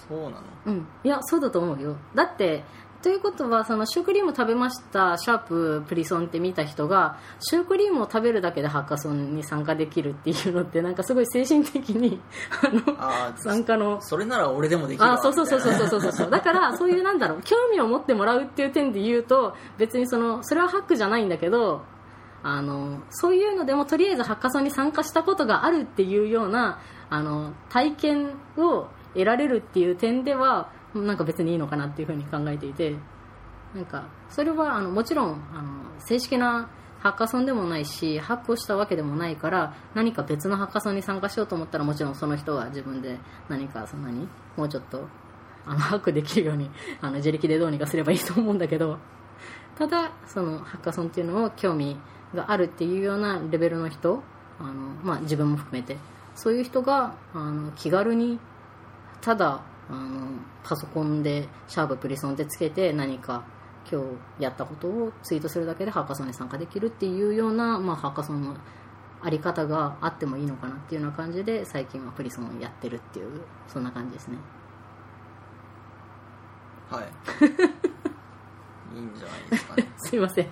[0.09, 0.41] そうなの？
[0.65, 0.87] うん。
[1.03, 1.95] いやそうだと思うよ。
[2.15, 2.63] だって
[3.01, 12.19] ということはそのシュークリーム食べましたシャーププリソンって見た人がシュークリームを食べるだけでハッカソンに参加できるっていうのってなんかすごい精神的に
[12.61, 15.13] あの参加のそれなら俺でもできるわ。
[15.13, 16.29] あそうそうそうそうそうそうそう。
[16.29, 21.81] だからそういうなんだろう 興味を持ってもらうっていう点で言うと別にそのそれはハックじゃないんだけど
[22.43, 32.95] あのそういうのでもとりあえずハッカソンに参加したことがあるっていうようなあの体験を得られるっていう点ではなんか別にいいのかなっていうふうに考えていて
[33.75, 45.07] なんかそれはあのもちろんあの正式なハッカソンでもないしハックをしたわけでもないから何か別のハッカソンに参加しようと思ったらもちろんその人は自分で何かそんなにもうちょっと
[45.65, 46.69] あのハックできるように
[47.01, 48.97] あの自力でどうにかすればいいと思うんだけど
[49.77, 51.97] ただそのハッカソンっていうのを興味
[52.35, 54.21] があるっていうようなレベルの人
[54.59, 54.73] あの、
[55.03, 55.97] まあ、自分も含めて
[56.35, 58.39] そういう人があの気軽に
[59.21, 60.29] ただあの
[60.63, 63.43] パソコンでシャーププリソンってつけて何か
[63.91, 64.01] 今
[64.37, 68.55] 日やったことをツイートするだけでハッカソンに参加できるっていうような、まあ、ハッカソンの
[69.21, 74.37] あり方があってもいいのかなっていうような感じで最近はプリソンをやってるっていうそんな感じですね。
[76.89, 77.03] はい。
[78.95, 79.91] いいんじゃないですかね。
[79.97, 80.47] すいません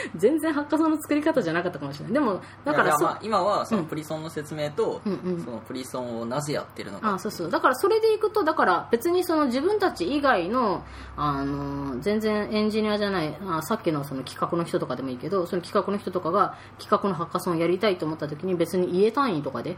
[0.16, 2.14] 全然ハッカソンの作り方じゃなかったかもしれない。
[2.14, 3.88] でもだからまあ、今はそのうん。
[3.88, 5.44] プリソンの説明と、うんうん。
[5.44, 7.14] そのプリソンをなぜやってるのか。
[7.14, 7.50] あそうそう。
[7.50, 10.82] だからそれでいくとだから別にその自分たち以外の
[11.16, 19.76] あの全然エンジニアじゃないあさっきのその企画の人とかでもいいけどその企画の人とかが企画のハッカソンをやりたいと思った時に別に家単位とかで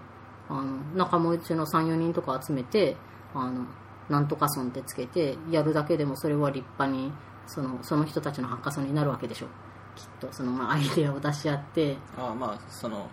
[0.49, 2.97] あの仲間内の34人とか集めて
[3.35, 3.67] あの
[4.09, 7.13] なんとかソンってつけてやるだけでもそれは立派に
[7.47, 9.47] そのその人たちのハッカソンになるわけでしょ
[9.97, 13.09] きっとそのまあアイデアを出し合ってあまあその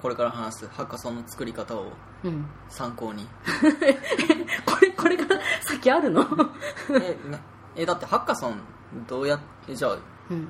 [0.00, 1.92] これから話すハッカソンの作り方を
[2.24, 2.46] うん。
[2.68, 3.26] 参考に。
[4.64, 5.24] これこれが
[5.62, 6.22] さっきあるの？
[7.00, 7.38] えな
[7.74, 8.60] えだってハッカソン
[9.08, 9.96] どうやってじゃあ
[10.30, 10.48] うん。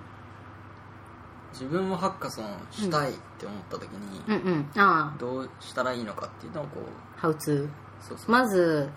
[1.52, 4.34] 自分もハッカソンしたいって思った時に、うん。
[4.34, 5.18] うんああ。
[5.18, 7.68] どうしたらいいのかっていうのをこうハウツ
[8.00, 8.90] そうそう、ーまず、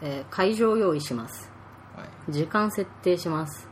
[0.00, 1.50] えー会場を用意します。
[1.96, 3.68] はい、時間設定します、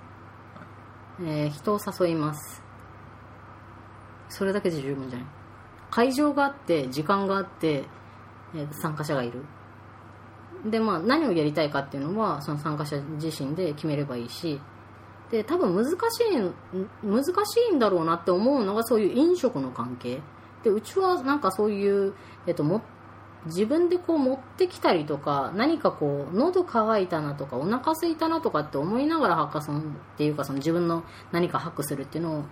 [1.25, 2.63] えー人を誘います。
[4.29, 5.29] それだけで十分じゃない。
[5.91, 7.85] 会場があって時間があって、
[8.55, 9.45] えー参加者がいる。
[10.71, 14.61] でまあ何をやりたいかっていうのはその参加者自身で決めればいいし。
[15.31, 15.97] で多分難しい
[17.03, 17.31] 難し
[17.73, 20.21] いんだろうなって思うのがそういう飲食の関係。
[20.63, 22.15] でうちはなんかそういう、
[22.47, 22.83] えっと、も
[23.47, 29.83] 自分でこう持ってきたりとか何かこう喉乾いたなとかお腹空いたなとかって思いながらハッカソンっ
[30.17, 32.45] ていうかその自分の何かハックするっていうの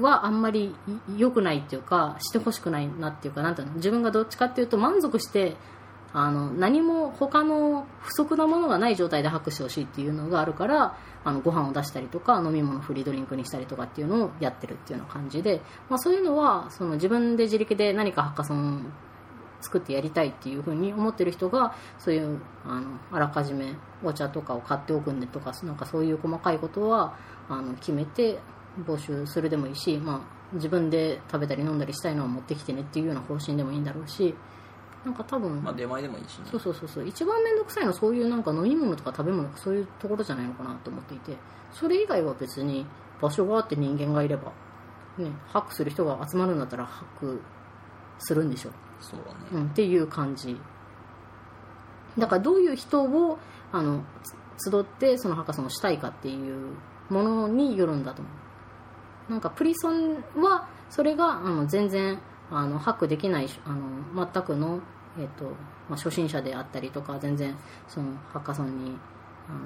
[0.00, 0.74] はあんまり
[1.16, 3.74] 良くないっていうかしてほしくないなっていうかなんていうの？
[3.74, 5.56] 自分がどっちかっていうと満足して
[6.12, 18.92] あの何も他の不足なものがない状態で拍してほしいっていうのがあるからあのご飯を出したりとか飲み物フリードリンクにしたりとかっていうのをやってるっていうような感じで、まあ、そういうのはその自分で自力で何かハッカソン
[19.60, 27.16] 作ってやりたいっていうふうに思ってる人がそういうあのあらかじめお茶とかを買っておくんでとかなんかそういう細かいことは
[27.48, 28.38] あの決めて
[28.86, 34.34] 募集するでもいいし、まあ、自分で食べたり飲んだりしたいのは持ってきてねっていうような方針でもいいんだろうし
[35.04, 36.44] なんか多分、まあ出前でもいいしね。
[36.50, 37.06] そうそうそうそう。
[37.06, 41.36] 一番面倒くさいのはそういうなんか飲み物とか食べ物とかそういうところじゃないのかなと思っていて
[41.72, 42.84] それ以外は別に
[43.20, 44.52] 場所があって人間がいれば、
[45.16, 47.40] ね、ハックする人が集まるんだったらハック
[48.18, 50.56] するんでしょそうだね、うん、っていう感じ。
[52.18, 53.38] だからどういう人を
[53.72, 54.02] あの
[54.58, 56.74] 集ってそのハッカソンをしたいかっていう
[57.10, 58.30] ものによるんだと思
[59.28, 59.32] う。
[59.32, 62.18] なんかプリソンはそれがあの全然
[62.50, 63.74] あのハックできないあ
[64.14, 64.80] の全くの、
[65.18, 65.44] えっと
[65.88, 67.56] まあ、初心者であったりとか全然
[67.86, 68.96] そのハッカソンに
[69.48, 69.58] あの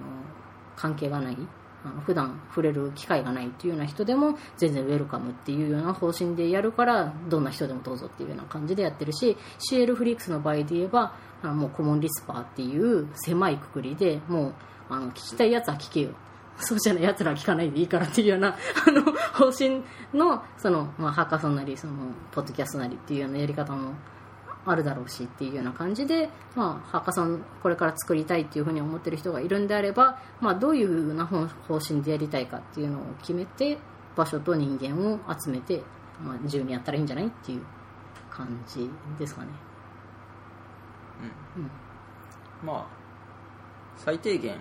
[0.77, 1.39] 関係がない
[1.85, 9.37] あの普段触れる機会がないっていうような人でも全然ウェルカムっていうような方針でやるからどんな人でもどうぞっていうような感じでやってるし
[9.71, 14.55] CL フリックスの場合で言えばあのもうコモンリスパーっていう狭いくくりでもう
[14.91, 16.11] あの聞きたいやつは聞けよ。
[16.59, 21.95] そうじゃないやつらは聞かないでいいからっていうようなあの方針のその、まあ、ハッカソンなりその
[22.31, 23.95] ポッドキャストなりっていうようなやり方も
[24.65, 33.79] あるだろうしっていうような感じで、まあ、ハッカソンこれから作りたいっていうふうに思ってる人がいるんであれば、まあ、どういうふうな方方針でやりたいかっていうのを決めて
[34.15, 35.83] 場所と人間を集めて、
[36.23, 37.63] まあ、自由にやったらいいんじゃないっていう
[38.31, 39.49] 感じですかね。
[41.57, 41.71] うん。
[42.67, 42.87] まあ
[43.97, 44.57] 最低限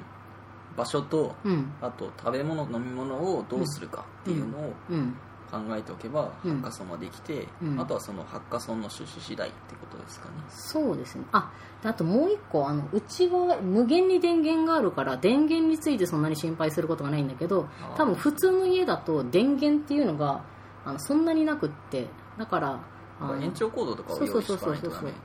[0.76, 1.74] 場所とうん。
[1.82, 5.16] あと食べ物飲み物をどうするかっていうのをうん
[5.52, 6.52] 考えておけば、うん。
[6.54, 7.80] ハッカソンはできて、うん。
[7.80, 10.36] あとはそのハッカソンの趣旨次第ってことですかね。
[10.50, 11.26] そうですね。
[11.32, 11.52] あ
[11.84, 17.98] であともう一個あのうちは無限に電源があるから電源についてそんなに心配することがないんだけどあー。
[17.98, 20.44] 多分普通の家だと電源っていうのが
[20.86, 22.80] あのそんなになくってだから
[23.20, 25.20] あの延長コードとかを用意しとかないとダそうそうそうそ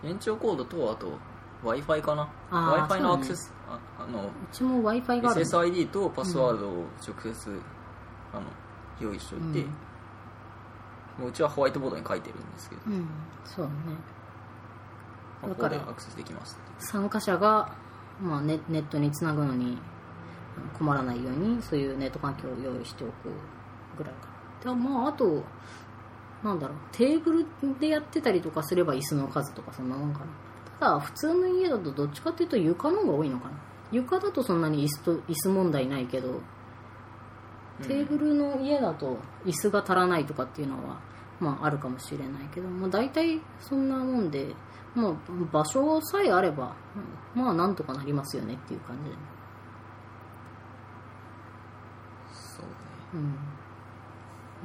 [0.00, 0.10] うメ。
[0.10, 1.18] 延長コードとあと
[1.62, 2.28] w i f i かな？
[2.50, 7.60] あ w ー i f i のアクセス、ああのうちも w i f i がある SSID とパスワードを直接、
[8.32, 8.42] あの
[9.00, 9.64] 用意しておいて、うん。
[11.18, 13.08] もううちはホワイトボードに書いてるんですけど、うん。
[13.44, 13.72] そうね。
[15.42, 17.72] ここでアクセスできます参加者が、
[18.20, 19.78] まあ、ネネットにつなぐのに
[20.78, 23.30] 困らないようにそういうネット環境を用意しておく
[23.96, 24.28] ぐらいか
[24.64, 24.74] な。
[24.74, 25.42] でもまああと
[26.42, 26.76] なんだろう。
[26.92, 27.46] テーブル
[27.78, 30.26] でやってたりとかすれば椅子の数とかそんなもんかな。
[30.78, 33.54] ただ普通の家だとどっちかっていうと床の方が多いのかな。
[33.92, 36.40] 床だとそんなに椅子と椅子問題ないけど
[37.82, 41.00] テーブルの家だと椅子が足らないとかっていうのは、
[41.38, 44.54] まあ、あるかもしれないけど、まあ、大体そんなもんで、
[44.94, 45.14] まあ、
[45.52, 46.76] 場所さえあれば、
[47.34, 49.16] うんまあなんとかなりますよねっていう感じで、
[52.32, 52.70] そうね。
[53.14, 53.60] うん。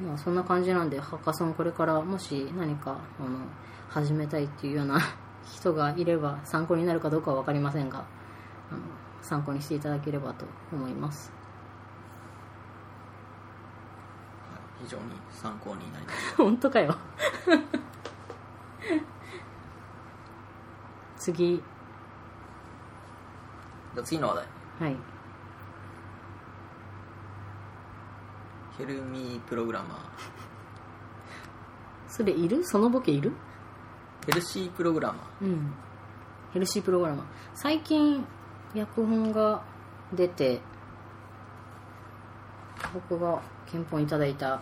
[0.00, 3.38] まあ、そんな感じなんでハッカソンこれからもし何かあの
[3.88, 5.00] 始めたいっていうような
[5.54, 8.04] 人がいれば参考になるかどうかは分かりませんが
[8.70, 8.80] あの
[9.22, 11.32] 参考にしていただければと思います
[14.52, 16.94] はい非常に参考になりまし 本当かよ。
[21.18, 21.58] 次。
[21.58, 21.62] た
[23.94, 24.46] じゃあ次の話題。
[24.80, 24.96] はい。
[28.78, 29.98] ヘルミープログラマー。
[32.08, 32.62] それいる？
[32.64, 33.32] そのボケいる？
[34.26, 35.72] ヘルシープログラマうん。
[36.52, 37.24] ヘルシープログラマー。
[37.54, 38.26] 最近
[38.74, 39.62] 訳本が
[40.12, 40.60] 出て
[42.94, 44.54] 僕が憲法いただいた。
[44.54, 44.58] ー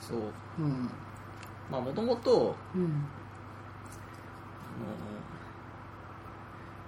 [0.00, 0.18] そう。
[0.58, 0.90] うん。
[1.70, 3.06] まあもともとうん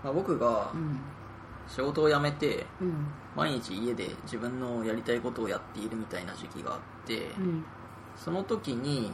[0.04, 1.00] まあ、僕がうん。
[1.68, 3.06] 仕事を辞めてうん。
[3.34, 7.64] 毎日家で自分のやりたいことをやっているみたいな時期があって、うん。
[8.16, 9.10] その時に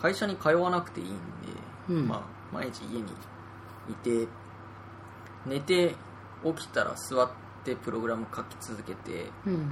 [0.00, 1.16] 会社に通わなくていいんで、
[1.88, 2.08] うん。
[2.08, 3.06] まあ、毎日家に
[3.88, 4.28] いて
[5.46, 5.94] 寝て
[6.44, 7.30] 起きたら座っ
[7.64, 9.70] てプログラム書き続けてうん。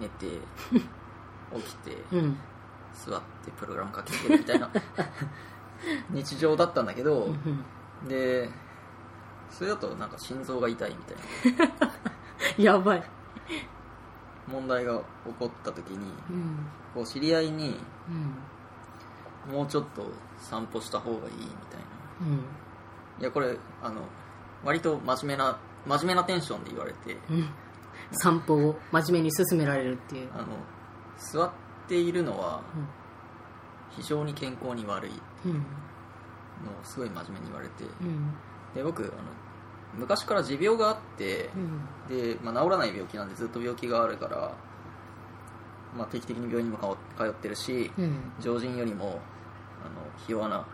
[0.00, 0.26] 寝て
[0.72, 2.38] 起きてうん。
[2.92, 4.70] 座ってプログラム書き続けるみたいな。
[6.10, 8.08] 日常だったんだけど、うん。
[8.08, 8.50] で
[9.50, 11.92] それだとなんか心臓が痛いみたいな。
[12.58, 13.04] やばい。
[14.46, 16.66] 問題が起こった時にうん。
[16.94, 17.80] こう知り合いに
[19.46, 19.54] うん。
[19.54, 20.06] もうちょっと
[20.38, 22.26] 散歩した方がいいみたいな。
[22.26, 23.20] うん。
[23.20, 24.02] いやこれあの
[24.64, 27.48] 割と真面目な真面目なテンションで言われてうん。
[28.12, 30.30] 散歩を真面目に進められるっていう。
[30.34, 30.46] あの
[31.18, 31.50] 座っ
[31.88, 32.62] ているのは
[33.90, 35.10] 非常に健康に悪い
[35.46, 35.64] うん。
[36.82, 38.34] すごい真面目に言われてうん。
[38.74, 39.12] で僕あの
[39.96, 42.16] 昔から持病があってうん。
[42.16, 44.56] で、まあ、治らない病気なんでずっと病気があるから、
[45.96, 48.32] まあ、定期的に病院にも通ってるしうん。
[48.40, 49.20] 常人よりもあの
[50.26, 50.66] ひ弱な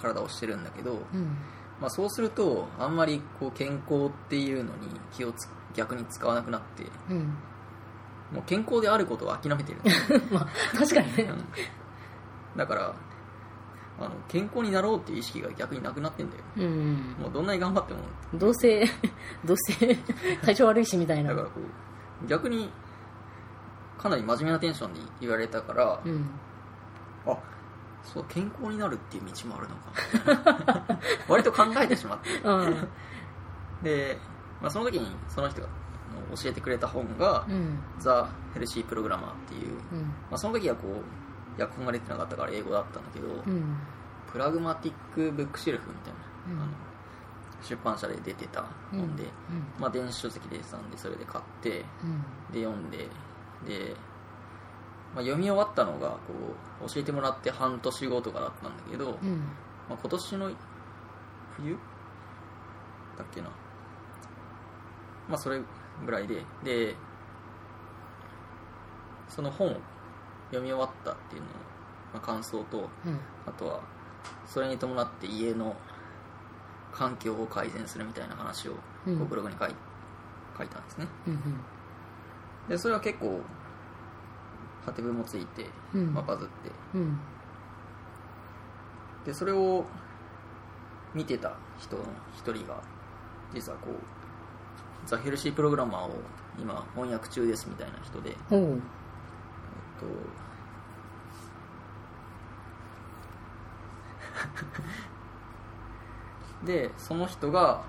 [0.00, 1.36] 体をしてるんだけど、うん
[1.80, 7.36] まあ、そうするとあんまりこう健康っていうのに気をつ逆に使わなくなってうん。
[8.32, 9.80] もう健康であることを諦めてる。
[10.30, 11.24] まあ確かにね。
[11.24, 11.44] うん。
[12.56, 12.94] だから
[13.98, 16.42] あの健康になろうっていう意識が逆になくなってんだよ。
[16.58, 17.16] うん。
[17.18, 18.00] もうどんなに頑張っても。
[18.34, 18.84] どうせ
[19.44, 19.96] どうせ
[20.42, 21.30] 体調悪いしみたいな。
[21.30, 21.60] だからこ
[22.24, 22.70] う逆に
[23.98, 26.30] かなり真面目なテンションで言われたから、うん。
[27.26, 27.36] あ
[28.04, 30.34] そう健康になるっていう道もあるの
[30.86, 32.30] か 割と考えてしまって。
[32.42, 32.88] うん。
[33.82, 34.18] で、
[34.60, 35.68] まあ、その時にその人が
[36.42, 40.02] 教えてくれた本がうん「ザ・ヘルシー・プログラマー」っていう、うん。
[40.02, 41.02] まあ、その時はこ
[41.58, 43.76] う訳本が出てなかったから英語だったんだけど、うん。
[44.32, 46.62] プラグマティック・ブックシェルフみたいな、うん。
[46.62, 46.72] あの
[47.62, 49.30] 出版社で出てた本で、うん。
[49.78, 52.24] まあ、電子書籍で出てたんでそれで買ってうん。
[52.52, 53.08] で読んで
[53.66, 53.96] で、
[55.14, 56.18] まあ、読み終わったのがこ
[56.84, 59.38] う教えてもらって半年後とかだったんだけど、うん。
[59.88, 60.50] まあ、今年の
[61.56, 61.76] 冬？
[63.18, 63.48] だっけな。
[65.28, 65.60] まあそれ
[66.04, 66.44] ぐらいで。
[66.64, 66.94] で
[69.28, 69.70] その本を
[70.50, 71.54] 読み終わったっていうのの、
[72.14, 73.18] まあ、感想とうん。
[73.46, 73.80] あとは
[74.46, 75.76] それに伴って家の
[76.92, 78.74] 環境を改善するみたいな話を
[79.06, 79.74] ブログに書い
[80.56, 81.06] 書いたんですね。
[81.26, 81.60] うん。
[82.68, 83.40] でそれは結構
[84.84, 86.14] ハテブもついて、うん。
[86.14, 86.70] まあ、バズって。
[86.94, 87.18] うん。
[89.24, 89.84] でそれを
[91.14, 92.04] 見てた人の
[92.36, 92.82] 一人が
[93.52, 93.94] 実はこう
[95.06, 96.10] ザ・ヘルシープログラマーを
[96.58, 100.06] 今翻訳中ですみたいな人で、えっと、
[106.66, 107.82] でその人が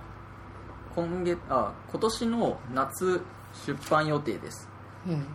[0.95, 3.21] 今月あ今年の夏
[3.65, 4.69] 出版予定です。
[5.07, 5.25] うん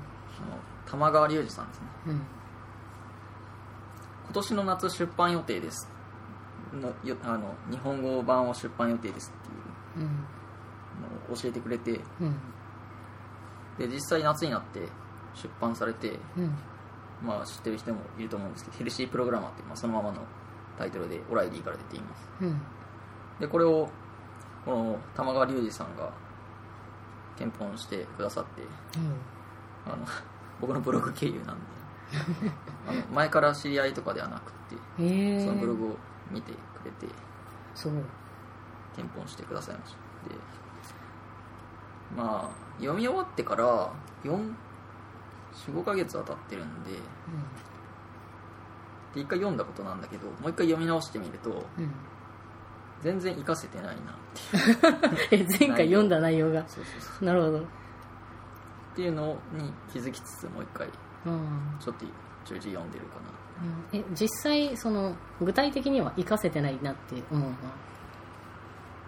[0.90, 1.86] 玉川隆二さんですね。
[2.06, 2.12] うん。
[4.24, 5.88] 今年の夏出版予定です。
[6.72, 10.06] のよあの日本語版を出版予定ですっていう。
[10.06, 10.12] うん。
[11.28, 12.00] のを教えてくれて。
[12.20, 12.36] うん。
[13.78, 14.80] で実際夏になって
[15.34, 16.56] 出版されて、うん。
[17.22, 20.18] まあ、知ってる人もいると思うんですけどヘルシープログラマーって、まあ、そのままの
[20.78, 22.28] タイトルでオライリーから出ています。
[22.42, 22.60] うん。
[23.40, 23.88] でこれを
[24.64, 26.10] この玉川隆二さんが
[27.36, 28.62] 検本してくださって
[29.86, 30.04] あの
[30.60, 31.76] 僕のブログ経由なんで。
[32.88, 34.76] あの前から知り合いとかではなくて
[35.40, 35.96] そのブログを
[36.30, 37.12] 見てくれて
[37.74, 37.92] そう。
[38.94, 39.98] 検本してくださいました。
[40.28, 40.34] で
[42.16, 43.90] まあ読み終わってから
[44.24, 46.92] 45ヶ月は経ってるんで
[49.14, 51.90] で一回読んだことなんだけどもう一回読み直してみるとうんうん。
[53.02, 53.96] 全然活かせてないなっ
[55.28, 55.46] ていう。
[55.52, 56.66] え前回読んだ内容が。
[56.66, 57.24] そうそうそう。
[57.26, 57.64] なるほど
[58.96, 60.88] っていうのに気づきつつもう一回
[61.26, 61.76] うん。
[61.78, 62.06] ちょっと
[62.46, 63.22] 順次読んでるかな。
[63.92, 67.56] え実際その具体的には活かせてないなって思うの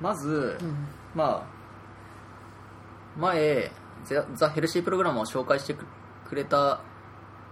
[0.03, 0.87] まず、うん。
[1.14, 3.70] まあ前
[4.05, 5.87] ザ・ザヘルシープログラムを紹介してく
[6.29, 6.81] くれた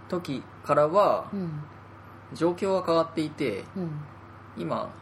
[0.07, 1.63] 時からはうん。
[2.33, 3.89] 状況は変わっていてうん。
[4.55, 4.93] 今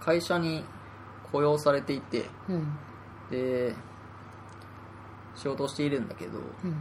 [0.00, 0.64] 会社に
[1.30, 2.76] 雇用されていてうん。
[3.30, 3.74] で
[5.34, 6.74] 仕事をしているんだけどうん。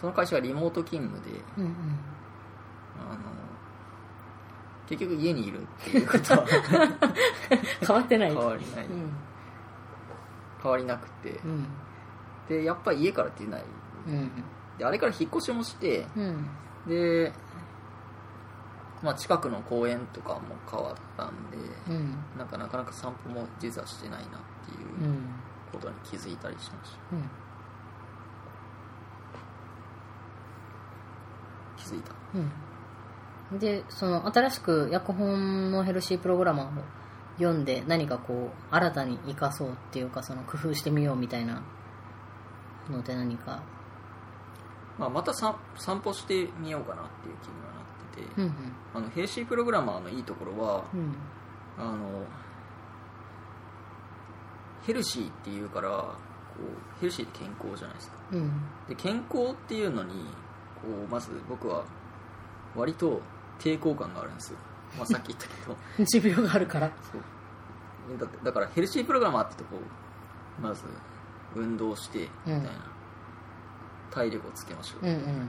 [0.00, 1.72] その会社がリモート勤務でうんうん。
[3.10, 3.18] あの
[4.86, 6.44] 結局家にいるっていうことは
[7.86, 8.30] 変わってない。
[8.34, 8.86] 変わりない。
[8.86, 9.10] うん。
[10.62, 11.30] 変わりなくて。
[11.44, 11.66] うん。
[12.48, 13.64] でやっぱり家から出ない。
[14.06, 14.30] うん。
[14.76, 16.48] であれから引っ越しもしてうん。
[16.86, 17.32] で、
[19.02, 20.40] まあ、近くの公園とかも
[20.70, 21.56] 変わったんで
[21.88, 22.18] うん。
[22.36, 25.24] なんかなかなか散歩も実はしてないなっていううん。
[25.72, 27.22] ことに気づいたりしましたうん
[31.84, 32.12] 気づいた。
[33.52, 33.58] うん。
[33.58, 36.82] でその新しく訳本のヘルシープログラマーを
[37.38, 41.62] 読んで何かこう新たに生かそうっていうかその工夫してみようみたいな
[42.90, 43.62] ので何か。
[44.96, 48.54] まあ、またさ散歩してみようかなっていう気にはなってて、うん。
[48.94, 51.14] あのヘルシープログラマーのいいところはうん。
[51.76, 52.24] あの
[54.86, 56.14] ヘルシーっていうからこ
[56.60, 58.16] うヘルシーって健康じゃないですか。
[58.32, 58.52] うん。
[58.88, 60.14] で健康っていうのに
[60.84, 61.84] こうまず僕は
[62.74, 63.20] 割と
[63.58, 64.58] 抵抗感があるんですよ、
[64.96, 65.76] まあ、さっき言ったけど。
[66.04, 66.90] 持病があるから。
[67.12, 68.18] そう。
[68.18, 70.84] だだからヘルシープログラマーってとこうまず
[71.54, 72.68] 運動してみたいな、うん。
[74.10, 75.48] 体力をつけましょう、うんうん。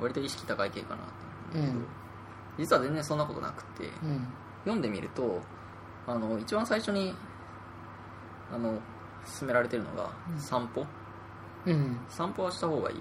[0.00, 0.98] 割と意識高い系かなっ
[1.52, 1.86] て思うんだけど、うん。
[2.58, 4.26] 実は全然そんなことなくてうん。
[4.64, 5.40] 読んでみると
[6.06, 7.14] あの一番最初に
[8.52, 8.80] あの
[9.38, 10.38] 勧められてるのがうん。
[10.40, 10.86] 散歩、
[11.66, 12.00] うん。
[12.08, 12.96] 散歩はした方がいい、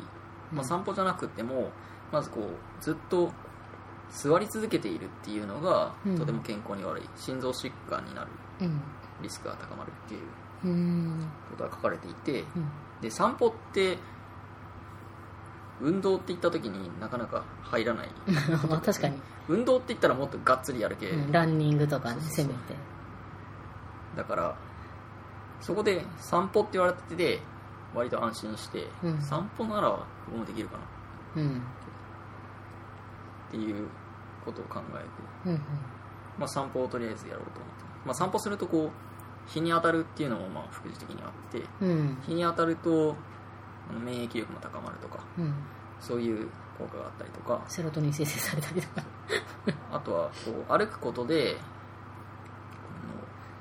[0.52, 0.68] まあ、うん。
[0.68, 1.72] 散歩じゃなくても
[2.12, 3.32] まずこうずっと
[4.10, 6.18] 座り続けているっていうのがうん。
[6.18, 7.10] とても健康に悪い。
[7.16, 8.28] 心臓疾患になる
[8.62, 8.82] うん。
[9.22, 10.22] リスクが高まるっていう
[10.66, 11.28] うん。
[11.52, 12.70] ことが書かれていてうん。
[13.02, 13.98] で散歩って
[15.80, 18.10] 運動って言った時になかなか入らない。
[18.68, 21.32] まあ確かに、運動って言ったらもっとがっつりやる系、うん。
[21.32, 22.76] ランニングとかねせめて。
[24.16, 24.56] だから
[25.62, 27.40] そこで散歩って言われてて
[27.94, 29.22] 割と安心して、うん。
[29.22, 29.90] 散歩なら
[30.28, 30.78] 僕もできるか
[31.36, 31.42] な。
[31.42, 31.62] うん。
[33.50, 33.88] っていう
[34.44, 35.62] ことを考えて、うん
[36.38, 37.66] まあ、散歩をとりあえずやろうと思って、
[38.06, 42.18] まあ、散歩するとこう日に当たるっていうのもまあ副次的にあってうん。
[42.26, 43.16] 日に当たると
[44.04, 45.54] 免疫力も高まるとかうん。
[46.00, 47.64] そういう効果があったりとか。
[47.68, 49.04] セロトニン生成されたりとか。
[49.92, 51.58] あとはこう歩くことで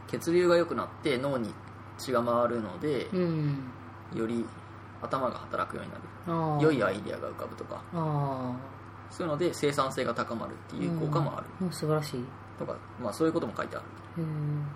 [0.09, 1.53] 血流が良くなって脳に
[1.99, 3.73] 血が回るので、うん
[4.15, 4.45] より
[5.03, 6.65] 頭が働くようになる。
[6.65, 7.83] 良いアイデアが浮かぶとか。
[7.93, 8.57] あ
[9.11, 11.47] そういうので生産性が高まるってあいう効果もある。
[11.63, 11.73] うん。
[11.73, 12.25] 素晴らしい。
[12.59, 13.85] とか、まあ、そういうことも書いてある。
[14.19, 14.67] うん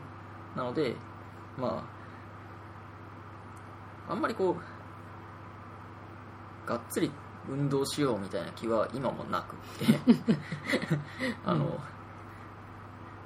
[0.56, 0.96] なので
[1.56, 1.84] ま
[4.08, 4.56] ああんまりこ
[6.66, 7.10] うがっつり
[7.48, 9.98] 運動しようみたいな気は今もなくって。
[11.44, 11.80] あの、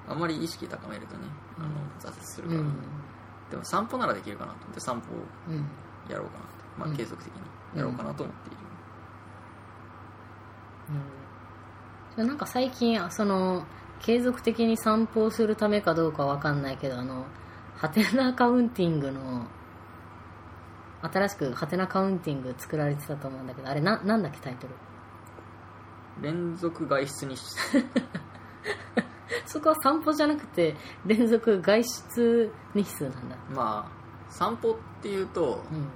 [0.09, 1.27] あんまり意識高めるとね
[1.59, 1.69] あの
[2.01, 2.73] 挫折するから、うん。
[3.51, 5.67] でも散歩ならできるかなと思って散歩をうん
[6.09, 6.97] やろうかなと、まあ、うん。
[6.97, 7.41] 継続的に
[7.79, 8.57] やろうかなと思っている、
[12.17, 13.67] じゃあなんか最近その
[14.01, 17.25] 継続的に散歩をするためかどうかわかんないけどあの
[17.77, 19.47] ハテナカウンティングの
[21.03, 24.75] 新しくハテナカウンティング作られてたと思うんだけどあれななんだっけタイトル？
[26.23, 27.43] 連続外出にし
[29.47, 33.37] そこは散歩じゃなくて連続外出日数なんだ。
[33.51, 35.89] まあ散歩っていうと、うん。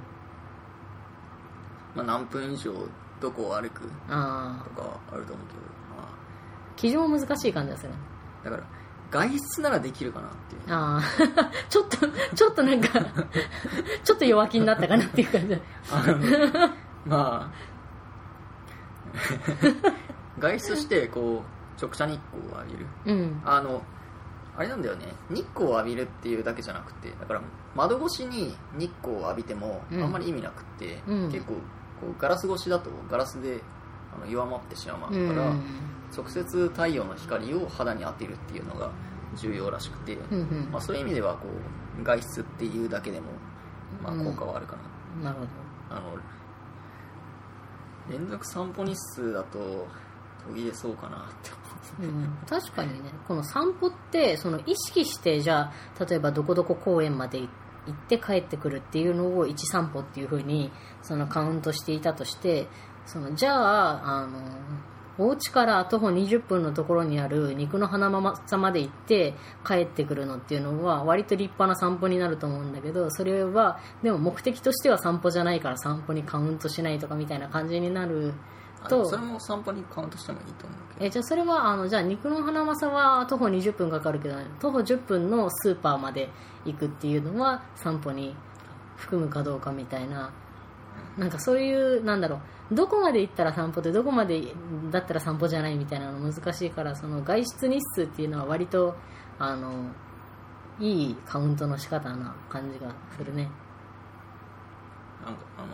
[1.94, 2.72] まあ、何分以上
[3.20, 5.60] どこを歩くああとかあると思うけど、
[5.96, 6.08] ま
[6.76, 7.92] 基準も難しい感じがする。
[8.42, 8.62] あ、だから
[9.10, 10.62] 外出ならできるかなっていう。
[10.68, 11.96] ああ ちょっと
[12.34, 12.88] ちょっとなんか
[14.04, 15.48] ちょっと弱気になったかなっていう感じ。
[15.48, 15.60] だ
[15.90, 16.18] あの
[17.06, 17.78] まあ。
[20.38, 21.42] 外出してこ
[21.78, 22.86] う直射日光を浴びる。
[23.06, 23.42] うん。
[23.44, 23.82] あの
[24.56, 25.06] あれなんだよね。
[25.30, 27.40] 日光を浴びるっていうだけじゃなくてだから
[27.74, 30.02] 窓越しに日光を浴びてもうん。
[30.02, 31.32] あんまり意味なくって、うん。
[31.32, 31.60] 結構こ
[32.16, 33.60] うガラス越しだとガラスで
[34.14, 35.34] あの弱まってしまううん。
[35.34, 35.54] から、
[36.16, 38.90] 直接太陽の光を肌に当てるっていうのが
[39.36, 40.16] 重要らしくて、
[40.70, 41.46] まあ、そういう意味ではこ
[42.00, 43.26] う外出っていうだけでも、
[44.02, 44.24] まあ、うん。
[44.24, 44.76] 効果はあるか
[45.22, 45.50] な、なるほど。
[45.90, 46.16] あの
[48.10, 49.86] 連続散歩日数だと
[50.48, 51.60] 途切れそうかなって思
[52.00, 53.10] うん、確かにね。
[53.26, 57.48] この散歩ってその意識してじゃあ例えばどこどこ公園まで行
[57.90, 60.70] って帰ってくるっていうのを1散歩っていうふうに
[61.02, 62.68] そのカウントしていたとして
[63.06, 64.40] そのじゃああの
[65.18, 69.34] お家から徒歩20分のところにある肉の花まさまで行って
[69.66, 78.32] 帰ってくるのっていうのは割と立派な散歩になると思うんだけどそれはでも目的としては散歩じゃないから散歩にカウントしないとかみたいな感じになる
[78.86, 79.02] と。
[79.02, 81.06] あそれも散歩にカウントしてもいいと思うけど。
[81.06, 86.28] えじゃあそれはあのじゃあ肉の花正は徒歩20分かかるけど徒歩10分のスーパーまで
[86.64, 88.36] 行くっていうのは散歩に
[88.96, 90.30] 含むかどうかみたいな。
[91.16, 92.36] なんかそういうなんだろ
[92.70, 92.74] う。
[92.74, 94.42] どこまで行ったら散歩でどこまで
[94.90, 98.94] だったら散歩じゃないみたいなの難しいからその外出日数っていうのは割と
[99.38, 99.90] あの
[100.78, 103.50] いいカウントの仕方な感じがするね。
[105.24, 105.68] なんかあの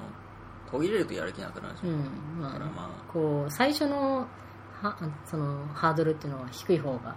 [0.75, 4.27] 途切れるとやる気なくなるじゃん、うんまあだからまこう最初の
[4.83, 7.14] はそのハードルっていうのは低い方が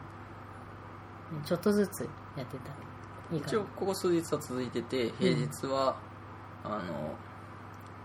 [1.43, 2.01] ちょっとずつ
[2.35, 2.75] やってたら
[3.31, 3.57] いいあかな。
[3.57, 5.97] 一応ここ数日は続いてて平日は、
[6.63, 7.15] あの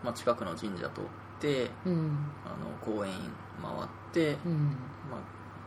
[0.03, 1.05] まあ、近くの神社通っ
[1.39, 2.19] てうん。
[2.45, 3.13] あの公園
[3.61, 4.77] 回って、うん。
[5.11, 5.21] まあ、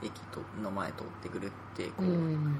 [0.03, 2.57] 駅との前通ってくるってこうう、ん。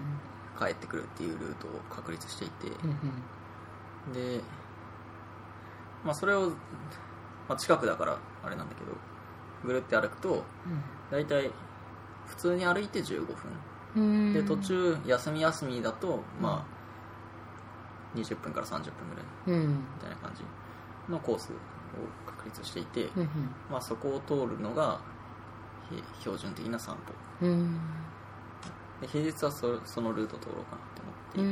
[0.57, 4.13] 帰ってくるっていうルートを確立していて、うん。
[4.13, 4.39] で、
[6.05, 6.53] まあ、それを、
[7.47, 8.91] まあ、近くだからあれなんだけど
[9.63, 10.43] ぐるって歩くと
[11.11, 11.51] 大体
[12.25, 13.35] 普通に歩いて15分。
[13.95, 14.33] うん。
[14.33, 16.65] で途中休み休みだとま
[18.15, 19.59] あ20分から30分ぐらい。
[19.59, 19.69] うん。
[19.69, 20.43] みたいな感じ。
[21.09, 21.55] のコースを
[22.25, 23.29] 確立していて、うん
[23.69, 24.99] まあ、そこを通るのが
[25.91, 26.95] へ標準的な散
[27.41, 27.45] 歩。
[27.45, 27.79] うん。
[29.01, 31.41] で平日はそそのルート通ろうかなと思って。
[31.41, 31.43] う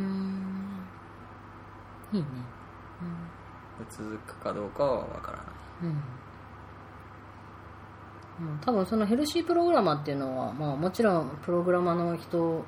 [2.16, 2.28] いいいね。
[3.80, 5.46] で続くかどうかはわからない
[5.84, 6.04] うん。
[8.62, 12.66] 多分そのヘルシープログラマーっていうのは、まあ、もちろんプログラマーの人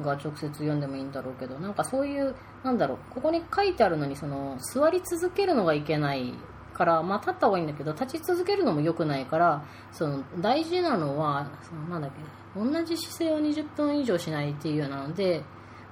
[0.00, 6.34] が直接読んでもいいんだろうけどなんかそういうなんだろうここに書いてあるのにその座り続けるのがいけない
[6.72, 15.42] から、まあ、立った方がいいんだけど立ち続けるのも良くないからその大事なのはそのなんだっけ同じ姿勢を20分以上しないっていうようなので、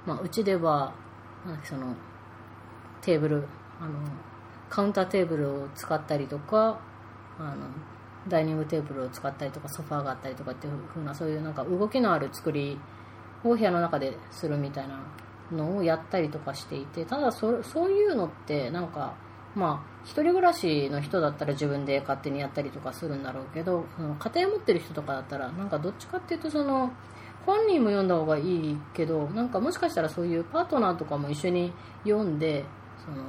[0.06, 0.94] まあ、うちでは
[1.44, 1.94] なんだっけその
[3.02, 3.48] テーブル
[3.80, 3.98] あの
[4.68, 6.80] カウンターテーブルを使ったりとか
[7.38, 7.66] あの
[8.28, 12.78] ダイニングテーブルを使ったりとかソファーがあったりとかっていう風なそういうなんか動きのある作り
[13.44, 14.98] を部屋の中でするみたいな
[15.52, 19.14] のをやったりとかしていてただそそういうのってなんか
[19.54, 23.84] まあ一人暮らしの人だったら自分で勝手にやったりとかするんだろうけど
[24.18, 26.90] 家庭持ってる人とかだったらなんかどっちかっていうとその
[27.44, 31.72] 本人も読んだ方がいいけどなんかもしかしたらそういうパートナーとかも一緒に
[32.04, 32.64] 読んで
[33.04, 33.22] その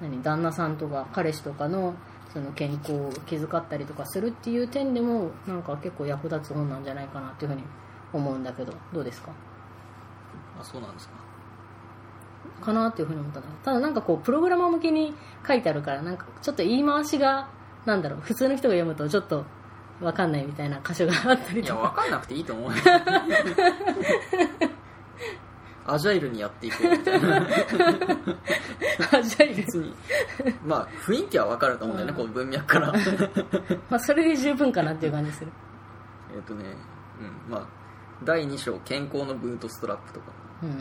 [0.00, 1.94] 何旦那さんとか彼氏とかの
[2.32, 7.64] その健康を気遣ったりとかするっていう点でもなんか結構役立つ本なんじゃないかなっていうふうに
[8.12, 9.32] 思うんだけどどうですか？
[10.60, 11.14] あそうなんですか。
[12.64, 15.14] かなっていうふうに思ったただなんかこうプログラマー向けに
[15.46, 17.48] 書いてあるからなんかちょっと言い回しが
[17.86, 19.44] なんだろう普通の人が読むとちょっと
[20.00, 22.76] 分かんないみたいな箇所があったりいやとか分かんなくていいと思うよ
[25.92, 27.46] アジャイルにやっていこうみたいな。
[29.12, 29.94] あじゃあいいです別に。
[30.64, 32.92] まあ雰囲気は分かると思うんだよね、この文脈から。
[32.96, 35.50] え っまあそれで十分かなっていう感じする。
[36.46, 36.64] とね
[37.20, 37.52] うん。
[37.52, 37.66] まあ
[38.24, 40.26] 第2章健康のブートストラップとか。
[40.62, 40.70] うん。
[40.70, 40.74] あ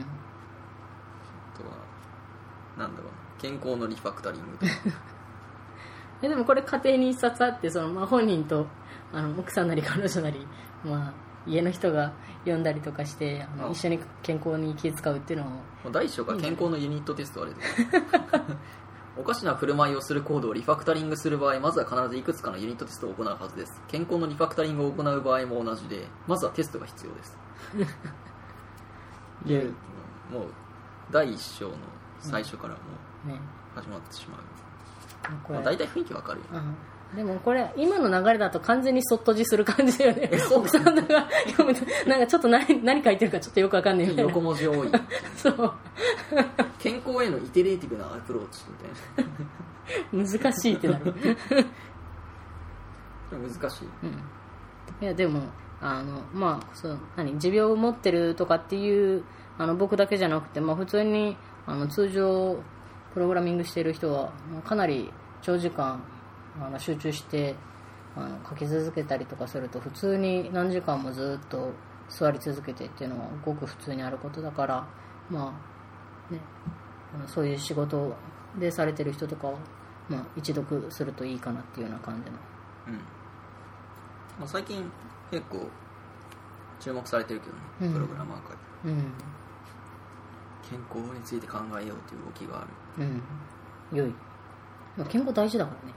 [1.57, 1.71] とは
[2.77, 3.11] なんだろう。
[3.39, 4.71] 健康のリファクタリングとか。
[6.21, 8.67] えでもこれ家庭に一冊あってその、まあ、本人と
[9.13, 10.45] あの奥さんなり彼女なり、
[10.83, 11.13] まあ、
[11.49, 13.71] 家の人が読んだりとかしてあのあ。
[13.71, 15.51] 一緒に健康に気遣うっていうのも。
[15.51, 17.55] もう第1章から健康のユニットテストある
[19.17, 23.81] おかしな振る舞いをするコードをリファクタリングする場合まずは必ずいくつかのユニットテストを行うはずです。
[23.87, 27.37] 健康のリファクタリングを行う場合も同じでまずはテストが必要です。
[29.45, 29.69] で
[30.31, 30.43] もう
[31.11, 31.75] 第1章の
[32.19, 32.79] 最初からも
[33.25, 33.39] うね。
[33.75, 36.51] 始まってしまう、まあ、大体雰囲気わかるよね。
[36.53, 36.75] うん
[37.15, 40.29] でもこれ今の流れだと完全にそっとじする感じだよね。
[40.53, 40.91] 奥さんが
[41.47, 44.91] 読むと なんかちょっと何何書いてるかちょっとよくわかんないみたいな横文字多い。
[45.35, 45.73] そう。
[46.77, 50.99] 健康へのイテレーティブなアプローチみたい難しいってな。
[50.99, 51.05] る
[53.31, 53.87] な難しい。
[54.03, 54.23] うん。
[55.01, 55.41] いやでも
[55.81, 59.23] あのまあそう何持病を持ってるとかっていう
[59.57, 62.57] あの僕だけじゃなくて、まあ、普通にあの通常
[63.13, 64.31] プログラミングしている人は
[64.63, 66.03] かなり長時間
[66.61, 67.55] あの集中して
[68.15, 71.71] あの書き続けたりとかすると普通に何時間もずっと
[72.09, 74.87] 座り続けてっていうのはごく普通にあることだから
[75.29, 75.53] ま
[76.29, 76.39] あね
[77.27, 78.15] そういう仕事
[78.57, 79.53] でされてる人とかは、
[80.07, 82.37] まあ、一読するといいかなっていうような感じの。
[82.87, 82.93] うん、
[84.39, 84.83] まあ、最近
[85.31, 85.67] 結構
[86.79, 87.93] 注目されてるけどね、うん。
[87.93, 88.57] プログラマー界。
[88.85, 89.13] うん。
[90.67, 92.65] 健康について考えようという動きがあ
[92.97, 93.05] る。
[93.05, 93.97] うん。
[93.97, 94.13] 良い。
[94.97, 95.93] まあ健康大事だからね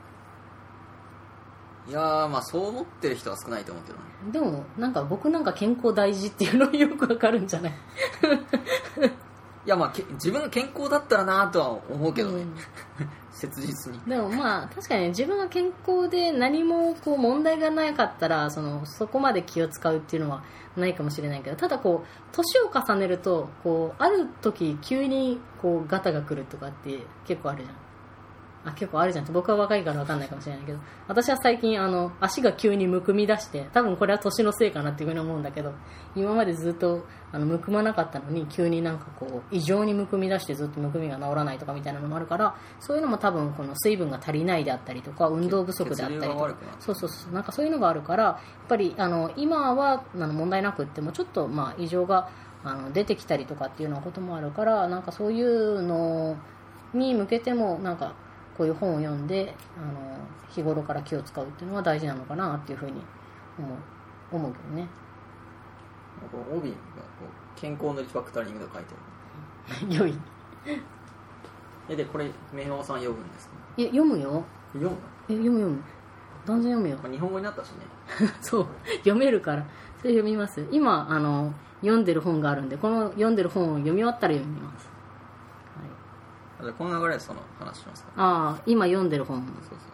[1.89, 4.05] いやーまあそう思ってる人は少ないと思うけどね。
[4.33, 7.73] でもなんか僕なんか健康大事っていうのよくわかるんじゃない？
[9.67, 12.55] いやまあけ自分が健康だったらなとは思うけどね、うん。
[13.33, 13.99] 切実に。
[14.07, 20.43] でもまあ確かにね自分が健康で何もこう問題がなかったらそのそこまで気を使うっていうのは
[20.77, 27.77] ないかもしれないけどただこう年を重ねるとこうある時急にこうガタが来るとかって結構あるじゃん
[28.65, 29.25] あ結構あるじゃん。
[29.33, 30.79] 僕は若いから分かんないかもしれないけど。
[31.09, 35.73] 私は最近あの足が急にむくみ出して多分これは年のせいかなっていうふうに思うんだけど
[36.15, 46.55] 今までずっとあのむくまなかったのに急になんかこう異常にむくみ出してずっとむくみが治らないとかみたいなのもあるからそういうのも多分この水分が足りないであったりとか運動不足であったりとか。
[46.79, 47.33] そうそうそう。
[47.33, 52.29] なんかそういうのがあるからやっぱりあの今はあの問題なくってもちょっとまあ異常が
[52.65, 56.37] あの出てきたりとかっていうようなこともあるからなんかそういうの
[56.95, 58.15] に向けてもなんか
[58.57, 60.17] こういう本を読んであの
[60.51, 62.93] 日頃から気を使うっていうのは大事なのかなっていうふうに
[63.59, 63.79] 思う
[64.37, 64.89] 思うけどね。
[66.53, 66.77] 帯が
[67.57, 68.95] 健康のリファクタリングと書いて
[69.95, 70.13] あ 良い。
[70.13, 70.19] る
[71.89, 73.55] えでこれ明和さん読むんですか？
[73.77, 74.45] え読むよ。
[74.73, 74.97] 読むの、
[75.29, 75.83] え読む読む。
[76.47, 76.99] 断然読むよ。
[77.03, 77.87] まあ、日本語になったしね。
[78.41, 78.67] そう。
[78.99, 79.65] 読めるから。
[79.99, 80.67] それ読みます。
[80.71, 84.89] 今あの読んでる本があるんでこの読んでる本を読み終わったら読みます、
[86.73, 89.39] この流れでその話しますかああ今読んでる本。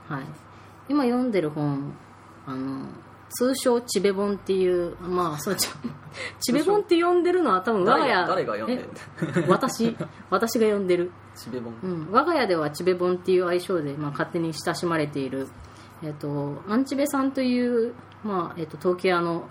[0.09, 0.25] はい。
[0.89, 1.95] 今読んでる本
[2.47, 2.87] あの
[3.31, 5.69] 通称ちべ本っていうまあそうち
[6.41, 8.27] ちべ本って呼んでるのは多分我が家。
[8.27, 8.89] 誰が読んでる
[9.39, 9.97] え私。
[10.31, 11.13] 私が読んでる。
[11.35, 11.75] ちべ本。
[11.83, 15.49] うん、我が家ではちべ本っていう愛称で、まあ、勝手に親しまれている、
[16.03, 17.95] えっと、アンチベさんという、
[18.25, 19.49] まあえっと、統計屋の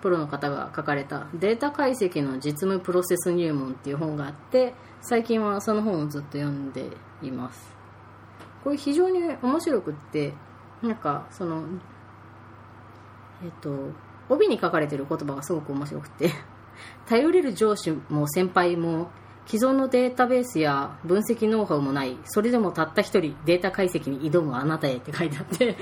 [0.00, 6.86] プロの方が書かれた「データ解析の実務プロセス入門」っていう本があって最近はその本をずっと読んで
[7.22, 7.74] います。
[8.62, 10.34] これ非常に面白くって
[10.82, 11.64] なんかその
[13.42, 13.90] えっと
[14.28, 16.30] 帯に書かれてる言葉がすごく面白くて
[17.08, 19.10] 頼れる上司も先輩も
[19.46, 25.76] 既存のデータベースや分析ノウハウもないそれでもたった一人データ解析に挑むあなたへって書いてあって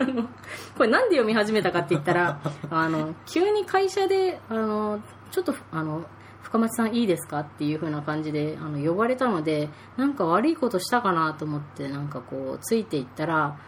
[0.78, 2.40] これなんで読み始めたかって言ったら
[2.70, 5.00] あの急に会社であの
[5.30, 6.04] ちょっとあの
[6.52, 7.40] 深町さんいいですか？
[7.40, 13.58] っていう風な感じであの呼ばれたのでなんか悪いことしたかなと思ってなんかこうついていったら、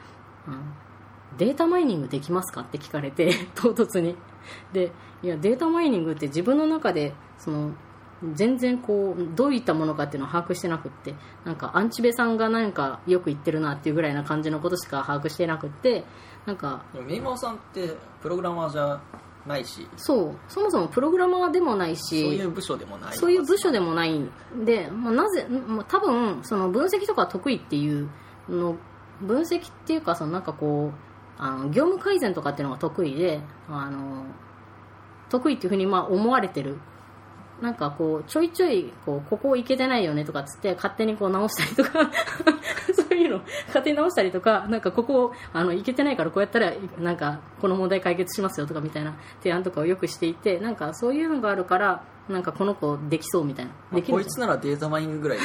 [0.47, 0.75] うん
[1.37, 2.61] データマイニングできますか？
[2.61, 4.15] って聞かれて 唐突に。
[4.73, 7.71] でいやデータマイニングって自分の中でその
[8.35, 11.15] 全然こうどういったものかっていうのを把握してなくって
[11.45, 16.05] なんかアンチベさんがなんかよく言ってるなっていうぐらいな感じのことしか把握してなくって
[16.47, 19.01] なんかでもメイマーさんってプログラマーじゃ
[19.47, 19.87] ないし。
[19.97, 20.37] そう。
[20.49, 23.17] そもそもプログラマーでもないそうしいう部署でもない。
[23.17, 24.31] そういう部署でもないん
[24.65, 28.09] で、まあ、なぜ、まあ、多分その分析とか得意っていう
[28.49, 28.77] の
[29.21, 34.25] 分析っていうかそのなんかこうあの業務改善とかっていうのが得意であの
[35.29, 36.79] 得意っていうふうにまあ思われてる。
[37.63, 42.11] なんかこうちょいちょいこうここいけてないよねとかっつって勝手にこう直したりとか
[43.15, 53.73] そういうの勝手に直したりとかなんかここあのいけてないからこうやったらなんかこの問題解決しますよとかみたいな提案とかをよくしていてなんかそういうのがあるからなんかこの子できそうみたいな。
[53.73, 55.39] まあできるこいつならデータマイニングぐらい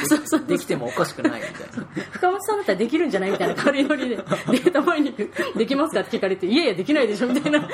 [0.46, 1.86] できてもおかしくないみたいな。
[2.10, 7.68] 深松さんだったらできるんじゃないみたいな軽いノリで データマイニングできますかって聞かれていやいやできないでしょみたいな。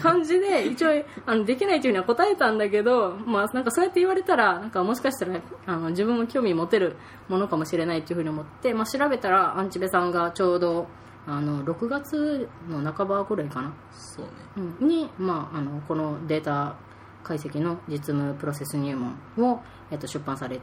[0.00, 6.96] 感じで一応あのできないというには答えたんだけど、まあ、なんかそうやって言われたらなんかもしかしたらあの自分も興味持てる
[7.28, 10.86] ものかもしれないというふうに思って、まあ、調べたらアンチベさんがちょうど
[11.26, 13.72] あの6月の半ばぐらいかな。
[13.92, 14.32] そうね。
[14.80, 14.88] うん。
[14.88, 16.74] に、まあ、あのこのデータ
[17.22, 19.60] 解析の実務プロセス入門を、
[19.90, 20.60] えっと、出版され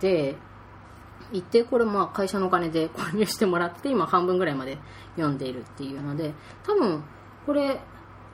[0.00, 0.36] て
[1.32, 4.78] 一定これまあ会社のお金で購入してもらって今半分ぐらいまで
[5.16, 6.34] 読んでいるっていうので
[6.64, 7.02] 多分
[7.46, 7.80] これ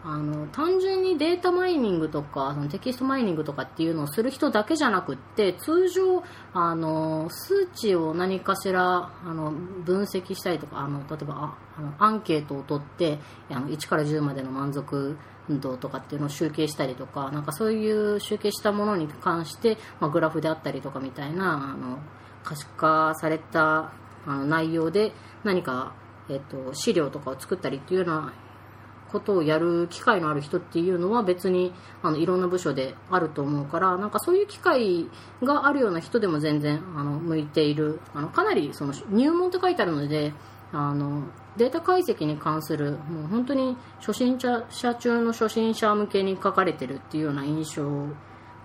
[0.04, 15.16] あの単純にデータマイニングとかそのテキストマイニングとかっていうのをする人だけじゃなくって通常あの数値を何かしらあの分析したりとかあの例えばあのアンケートを取ってあの1から10までの満足
[15.48, 21.98] 度とかっていうのを集計したりとかなんかそういう集計したものに関して、まあ、グラフであったりとかみたいなあの
[22.44, 23.92] 可視化された
[24.26, 25.12] あの内容で
[25.44, 25.94] 何か、
[26.28, 28.32] えっと、資料とかを作ったりっていうような
[29.10, 31.72] ことをやる機会のある人っていうのは別に
[32.02, 35.06] あのいろんな部署であると思うからなんかそういう機会
[35.42, 38.00] があるような人でも全然あの向いている。
[38.14, 40.32] あのかなりその入門って書いてあるので
[40.72, 41.24] あの
[41.56, 48.06] データ解析に関するもう本当に初心者中の初心者向けに書かれてるっていうような印象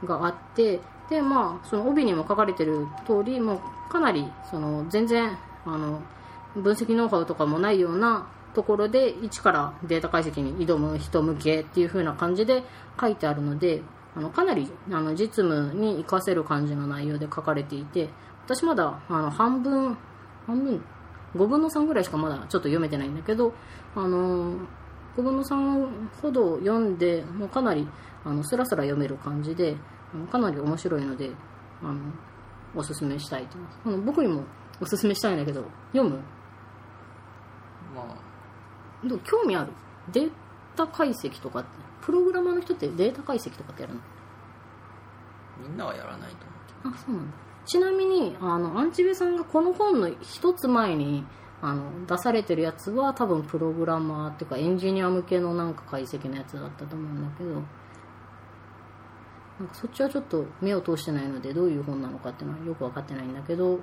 [0.06, 0.80] があって
[1.10, 6.02] でまあその帯にも書かれてる通りもうかなりその全然あの
[6.56, 12.64] 分析ノウハウとかもないようなところで一からデータ解析に挑む人向けっていう風な感じで
[13.00, 13.82] 書いてあるので
[14.16, 18.10] あのかなりあの実務に活かせる感じの内容で書かれていて
[18.46, 19.98] 私まだあの半分
[20.48, 20.84] 半分
[21.36, 23.54] 5分の3ぐらいしかまだちょっと読めてないんだけど
[23.96, 24.54] あの
[25.18, 25.88] 5分の3
[26.22, 27.88] ほど読んでもうかなり
[28.24, 29.76] あのスラスラ読める感じで
[30.32, 31.32] かなり面白いので
[31.82, 32.00] あの
[32.76, 34.44] おすすめしたいとあの僕にも
[34.80, 36.18] おすすめしたいんだけど読む？
[37.96, 39.08] まあ。
[39.08, 39.72] どう興味ある？
[40.12, 40.32] デー
[40.76, 41.70] タ解析とかって
[42.02, 44.02] プログラマーの人ってデータ解析とかってやるの？
[45.68, 46.38] みんなはやらないと
[46.86, 47.38] 思うあそうなんだ
[47.68, 51.24] ちなみにあのアンチベさんがこの本の一つ前に
[51.62, 57.64] あの出されてるやつは多分プログラマーっていうかエンジニア向けのなんか解析のやつだったと思うんだけどなん
[59.68, 63.80] かそっちはちょっと目を通してないのでどういう本なのかっていうのはよく分かってないんだけど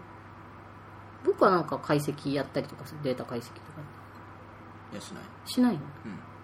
[1.25, 3.01] 僕はなんか解析やったりとかする。
[3.03, 3.61] データ解析とか。
[4.93, 5.23] いやしない。
[5.47, 5.81] しないの？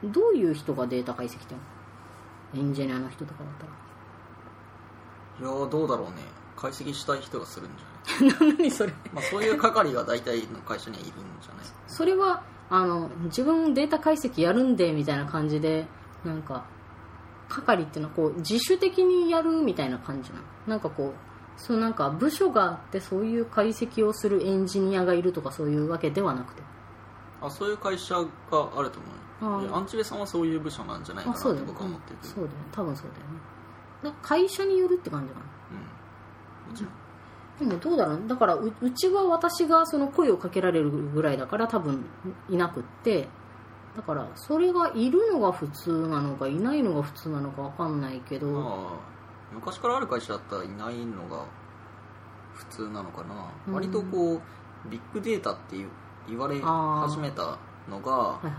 [0.02, 0.12] うん。
[0.12, 1.60] どういう人がデータ解析っての？
[2.54, 3.66] エンジニアの人とかだった
[5.44, 5.50] ら。
[5.52, 6.14] いやどうだろうね
[6.60, 8.56] 解析したい人がするんじゃない？
[8.58, 8.92] 何それ？
[9.12, 11.64] まあそういう係が大体の会社にはいるんじゃない？
[11.86, 15.86] それはあの自分データ解析やるんでみたいな感じで
[16.24, 16.64] なんか
[17.48, 20.42] 係っていうのはこう自主的にやるみたいな感じなの？
[20.66, 26.62] なんかこうそうなんか部署があってそういう解析をするエンジニアがいるとかそういうわけではなくて。
[27.42, 28.22] あそういう会社が
[28.76, 28.98] あると
[29.40, 32.54] 思うアンチベさんはそういう部署なんじゃないかなって僕は思ってるそうだよね。
[32.70, 33.40] 多分そうだよね。
[34.04, 35.46] だ会社によるって感じかな
[37.60, 38.22] でもどうだろう。
[38.26, 42.04] だからううちは私がその声をかけられるぐらいだから多分
[42.48, 43.28] いなくって。
[43.96, 49.00] だからそれがいるのが普通なのかいないのが普通なのか分かんないけど、まあ
[49.52, 51.44] 昔からある会社だったらいないのが
[52.54, 53.74] 普通なのかな、うん。
[53.74, 54.40] 割とこう
[54.88, 55.88] ビッグデータっていう
[56.28, 57.58] 言われ始めた
[57.90, 58.52] のがはいは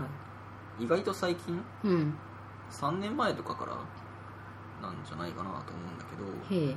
[0.78, 0.84] い。
[0.84, 1.64] 意外と最近？
[1.84, 2.14] うん。
[2.70, 3.72] 3年前とかから
[4.86, 6.62] なんじゃないかなと思うんだけど。
[6.62, 6.76] へえ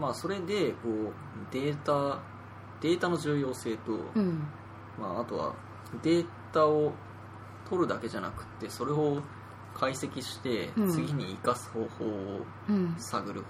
[0.00, 1.12] まあそれでこう
[1.52, 2.18] データ
[2.80, 4.42] データの重要性と、うん。
[4.98, 5.54] まあ、あとは
[6.02, 6.92] データを
[7.68, 9.22] 取るだけじゃなくてそれを
[9.74, 10.90] 解析してうん。
[10.90, 13.42] 次に生かす方法をうん探る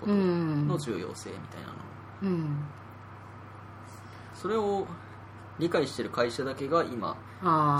[0.00, 0.68] ことうん。
[0.68, 1.74] の重要性みたいなの。
[2.22, 2.64] うん。
[4.34, 4.86] それを
[5.58, 7.16] 理解してる会社だけが今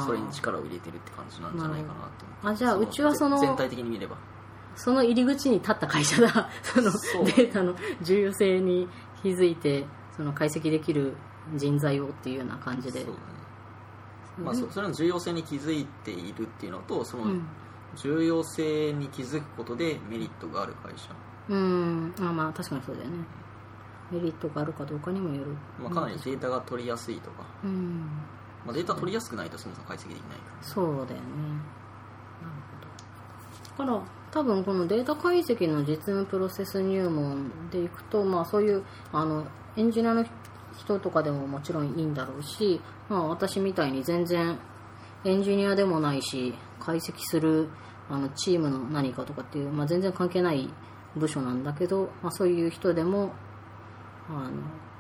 [0.07, 1.95] それに力を入れてるって感じなんじゃないかな
[2.43, 4.16] とあじゃあうちはその全体的に見れば
[4.77, 6.49] その入り口に立った会社だ。
[6.62, 6.91] その
[7.25, 8.89] データの重要性に
[9.23, 11.14] 気づいてその解析できる
[11.55, 13.01] 人材をっていうような感じで。
[13.01, 13.07] ね。
[14.39, 17.47] まあ、そそれの重要性に気づいているっていうのとそのうん。
[17.97, 21.11] 重要性に気づくことでメリットがある会社、
[21.49, 22.14] うん。
[22.20, 23.16] あまあ確かにそうだよね。
[24.11, 25.57] メリットがあるかどうかにもよる。
[25.79, 28.09] まあ、かなりデータが取りやすいとか、うん。
[28.64, 30.62] まあ、データ取りやすくないとそもそも解析できないから。
[30.62, 31.07] そうだよね。
[31.07, 31.14] なる
[33.77, 33.95] ほど。
[33.95, 40.24] だから多分このデータ解析の実務プロセス入門でいくと、まあ、そういうあのエンジニアの
[40.78, 42.80] 人とかでももちろんいいんだろうし、
[43.11, 44.59] まあ、私みたいに全然
[45.24, 47.68] エンジニアでもないし解析する
[48.09, 50.68] あのチームの何かとかっていう、まあ、全然関係ない
[51.14, 53.33] 部署なんだけど、まあ、そういう人でも
[54.30, 54.51] あ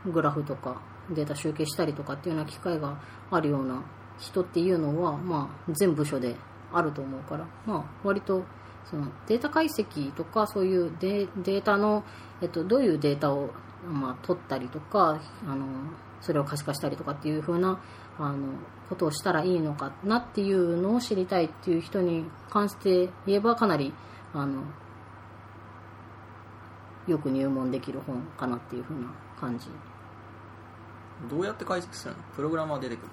[0.04, 3.82] のグラフとかデータ集計したりとかっていうような機会があるような
[4.18, 6.36] 人っていうのは、まあ、全部署で
[6.72, 8.44] あると思うから、まあ、割と
[8.90, 12.04] そのデータ解析とかそういうデータの、
[12.40, 13.50] えっと、どういうデータを、
[13.86, 15.66] まあ、取ったりとかあの
[16.20, 17.80] それを可視化したりとかっていう風な
[18.18, 18.54] あの
[18.88, 23.94] ことをしたらいいのかなっていうのを知りたいっていう人に関して言えばかなり
[24.34, 24.62] あの
[27.08, 29.68] よく入門できる本かなっていう風な感じ。
[31.30, 32.22] どうやって解析するの？
[32.36, 33.08] プログラマー出てくる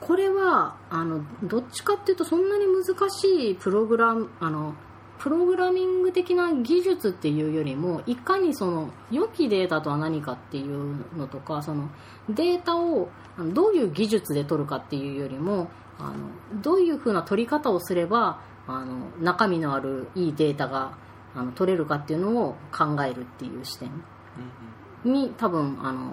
[0.00, 4.74] これはあのどっちかっていうとそんなに難しいプログラムあの
[5.18, 11.90] プログラミング的な技術っていうよりもいかにその良きデータとは何かっていうのとかその
[12.30, 13.10] データを
[13.52, 20.96] どういう技術で取るかっていうよりもあのどういうふうな取り方をすればあの中身のあるいいデータが
[21.34, 23.90] あの取れるかっていうのを考えるっていう視点
[25.04, 26.12] に多分あの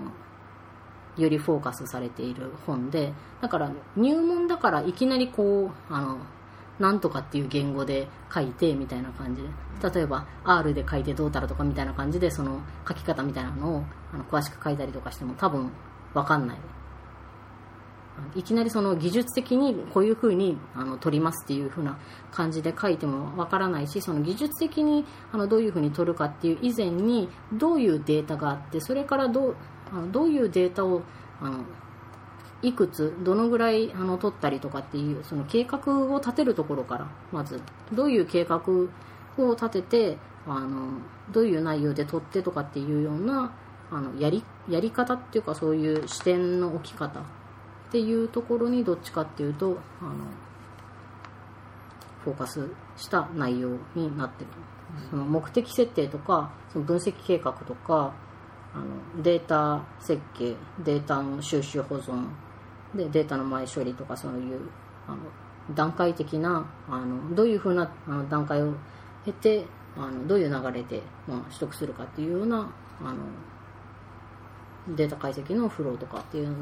[1.18, 6.18] よりフォーカスされている本でだから入門だからいきなりこうあの
[6.80, 9.50] なんとかっていう言語で書いてみたいな感じで
[9.94, 15.72] 例えば R で書いてどうたらとかみたいな感じでその書き方みたいなのをあの詳しく書いたりとかしても多分
[16.14, 16.58] 分かんない。
[18.36, 22.00] いきなりその技術的にこういうふうにあの取りますっていうふうな
[22.32, 29.56] 感じで書いてもわからないしその技術的にあのどういうふうに取るかっていう以前にどういうデータがあってそれからどう
[29.92, 31.02] あのどういうデータを
[31.42, 31.64] あの
[32.62, 37.62] いくつどのぐらいあの取ったりとかっていうその計画を立てるところからまず
[37.94, 38.62] どういう計画
[39.38, 40.18] を立てて
[40.48, 41.00] あの
[41.32, 43.54] どういう内容で取ってとかっていうような
[43.92, 47.24] あのやりやり方っていうかそういう視点の置き方っ
[47.92, 50.12] ていうところにどっちかっていうとあの
[52.24, 54.50] フォーカスした内容になってる。
[55.10, 58.14] その目的設定とかその分析計画とか
[58.78, 60.54] あのデータ設計
[60.84, 62.28] データの収集保存
[62.94, 64.60] でデータの前処理とかそういう
[65.08, 65.18] あの
[65.76, 68.74] 段階的なあのどういうふうなあの段階を
[69.26, 69.66] 経て
[69.98, 72.70] あのどういう流れで、まあ、取得するかっていうような
[73.02, 76.56] あのデータ解析のフローとかっていう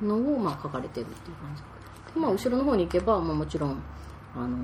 [0.00, 1.62] のを、まあ、書かれてるっていう感じ。
[2.14, 3.82] で、まあ、後ろの方に行けば、まあ、もちろん
[4.36, 4.56] あの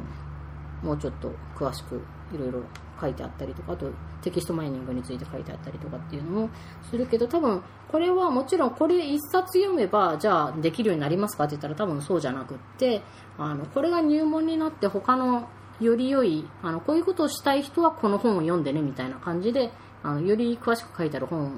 [0.82, 2.00] もうちょっと詳しく
[2.34, 2.62] いろいろ
[3.00, 3.90] 書いてあったりとかあと
[4.22, 6.50] テキストマイニングについて書いてあったりとかっていうのも
[6.90, 13.02] するけど多分これはもちろんこれ一冊読めばじゃあできるようになりますかって言ったら多分そうじゃなくって
[13.38, 15.48] あのこれが入門になって他の
[15.80, 19.70] より良いあのこういうことをしたい人はこの本を読んでねみたいな感じで
[20.02, 21.52] あのより詳しく書いてある本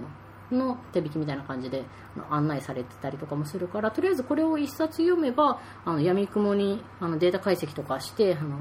[0.50, 1.84] の手引きみたいな感じで
[2.30, 8.58] 案内されてたりとかもするからとりあえずこれを一冊読めばあの闇雲にあのデータ解析とかしてあの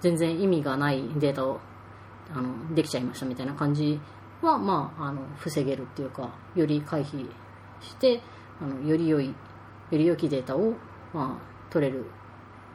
[0.00, 1.60] 全然意味がないデータを
[2.32, 4.00] あのできちゃいましたみたいな感じ
[4.42, 7.28] は、まあ、あの防げるっていうかより回避
[7.80, 8.20] して
[8.60, 9.34] あのより良いよ
[9.90, 10.74] り良きデータを、
[11.12, 12.06] まあ、取れる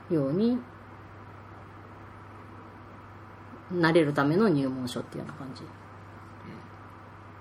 [0.10, 0.60] ように
[3.72, 5.64] なれるための入門書っていうような感じ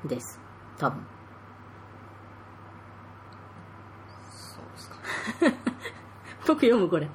[0.08, 0.40] です。
[0.78, 1.06] 多分。
[4.30, 4.96] そうですか。
[6.46, 7.08] 僕読むこれ。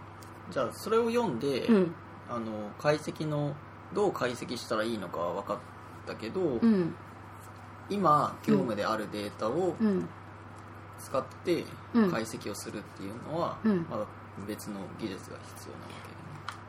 [0.52, 1.96] じゃあそれを読んで、うん。
[2.30, 3.56] あの解析の
[3.94, 5.58] どう解析したらいいのかは分かっ
[6.06, 6.96] たけど、うん。
[7.90, 10.08] 今業務であるデータをうん。
[11.00, 11.64] 使って
[11.94, 12.12] うん。
[12.12, 13.86] 解析をするっていうのは、うん。
[13.90, 14.06] まだ
[14.48, 16.60] 別の技術が必要なわけでね。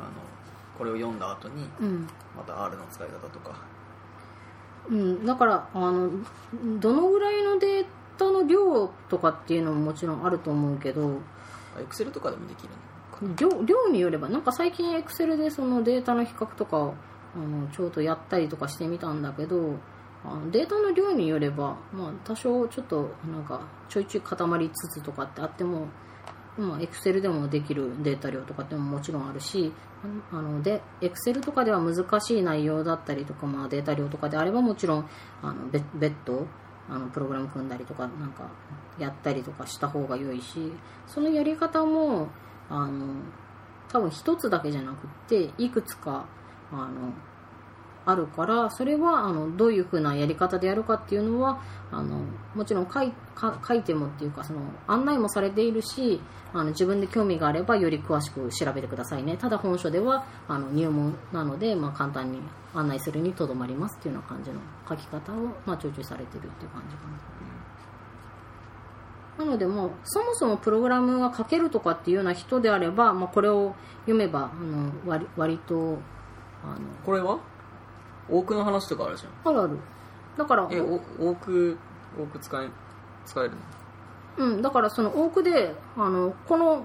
[0.00, 0.10] あの
[0.78, 2.08] これを読んだ後にうん。
[2.36, 3.60] また R の使い方とか。
[4.88, 6.10] うん、だからあの
[6.80, 7.86] どのぐらいのデー
[8.18, 11.20] タの量とかっていうのももちろんあると思うけど。
[11.78, 12.81] Excel とかでもできるのか
[13.36, 16.94] 量量によればなんか最近エクセルでそのデータの比較とかを
[17.34, 19.76] あのちょうどやったりとかしてみたんだけど
[20.24, 25.88] あのデータの量によれば、まあ、多少ちょっとなんかちょいちょい固まりつつとかってあっても、
[26.80, 29.72] エクセルでもできるデータ量とかってももちろんあるし
[30.30, 35.08] あのでエクセルとかでは難しい内容だったりとか、まあ、データ量とかであればもちろん
[35.42, 36.46] あの別別途
[36.90, 38.50] あのプログラム組んだりとかなんか
[38.98, 40.72] やったりとかした方が良いし
[41.06, 42.28] そのやり方も
[42.72, 43.06] あの
[43.90, 46.24] 多分一つだけじゃなくっていくつか
[46.72, 47.12] あの
[48.04, 52.20] あるからそれはあのどういうふうなやり方でやるかっていうのはあの
[52.54, 53.12] もちろん書い
[53.66, 56.20] 書いてもっていうかその案内もされているし
[56.54, 62.40] あの自分で興味があればより詳しく調べてくださいねただ本書ではあの入門なので、まあ、簡単に
[62.74, 67.31] 案内するにとどまりますっていうような感じの書き方を、まあ、徴収されてるっていう感じかな。
[69.44, 75.98] なのでもうそもそもプログラムが書けるとかっていうような人であれば、まあ、これを読めばあの割割と
[76.64, 77.38] あこれは？
[78.30, 79.54] 多くの話とかあるじゃん。
[79.54, 79.78] のあるある。
[80.38, 81.76] だからえお多く
[82.18, 82.68] 多く使え
[83.26, 83.50] 使える
[84.38, 84.46] の？
[84.46, 86.84] うん、だからその多くであのこの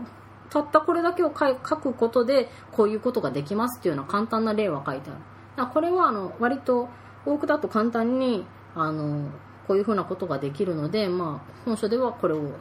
[0.50, 5.12] たったこれだけを書くことでこういうことができますっていうような簡単な例は書いて
[5.58, 5.68] ある。
[5.74, 6.90] これはあの割と
[7.26, 8.46] 多くだと簡単に
[8.76, 9.30] あの
[9.68, 12.52] こういうふうなことができるので、まあ、本書ではこれを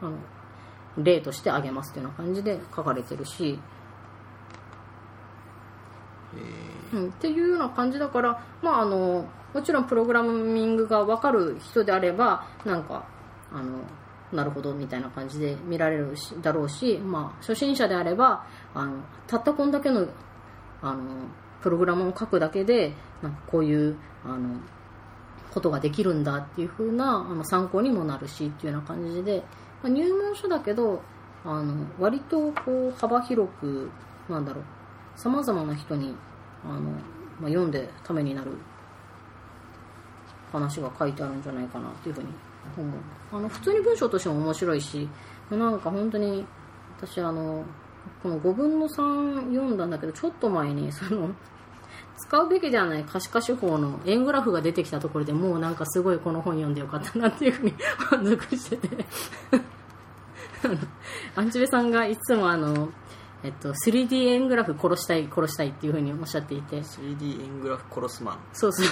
[0.00, 0.16] あの
[0.96, 3.58] 例として挙げますっていうような感じで書かれてるし、
[6.92, 13.06] えうん、っていうような感じだから、まあ、あのもちろんプログラミングが分かる人であればなんか
[13.52, 13.80] あの
[14.32, 20.08] なるほどみたいな感じで見られるしだろうし、まあ、初心者であればあのたったこんだけの
[20.82, 21.02] あの
[21.62, 22.92] プログラムを書くだけで
[23.22, 24.60] なんかこういうあの
[25.54, 29.42] ことができるんだっていう風なあの参考にもなるしっていうような感じで、
[29.82, 31.00] まあ、入門書だけど
[31.44, 33.88] あの割とこう幅広く
[34.28, 34.64] なんだろう
[35.14, 36.14] さまざまな人に
[36.64, 36.96] あの、ま
[37.44, 38.50] あ、読んでためになる
[40.50, 42.28] 話が書いてあるんじゃないかなっていうふうに
[42.76, 43.00] 思う。
[43.32, 45.08] あの普通に文章としても面白いし
[45.50, 46.44] なんか本当に
[46.98, 47.64] 私あの
[48.22, 51.30] この5分の3読んだんだけどちょっと前にその
[52.16, 57.74] 使うべきではない可視化手法の円グラフが出てきたところでもうなんかすごいこの本読んでよかったなっていうふうに
[58.10, 59.06] 満足してて。
[61.36, 62.88] アンチベさんがいつもあの、
[63.42, 66.78] えっと、3D 円グラフ殺したい殺したいっていうふうにおっしゃっていて。
[66.78, 68.38] 3D 円グラフ殺すマン。
[68.54, 68.82] そうそ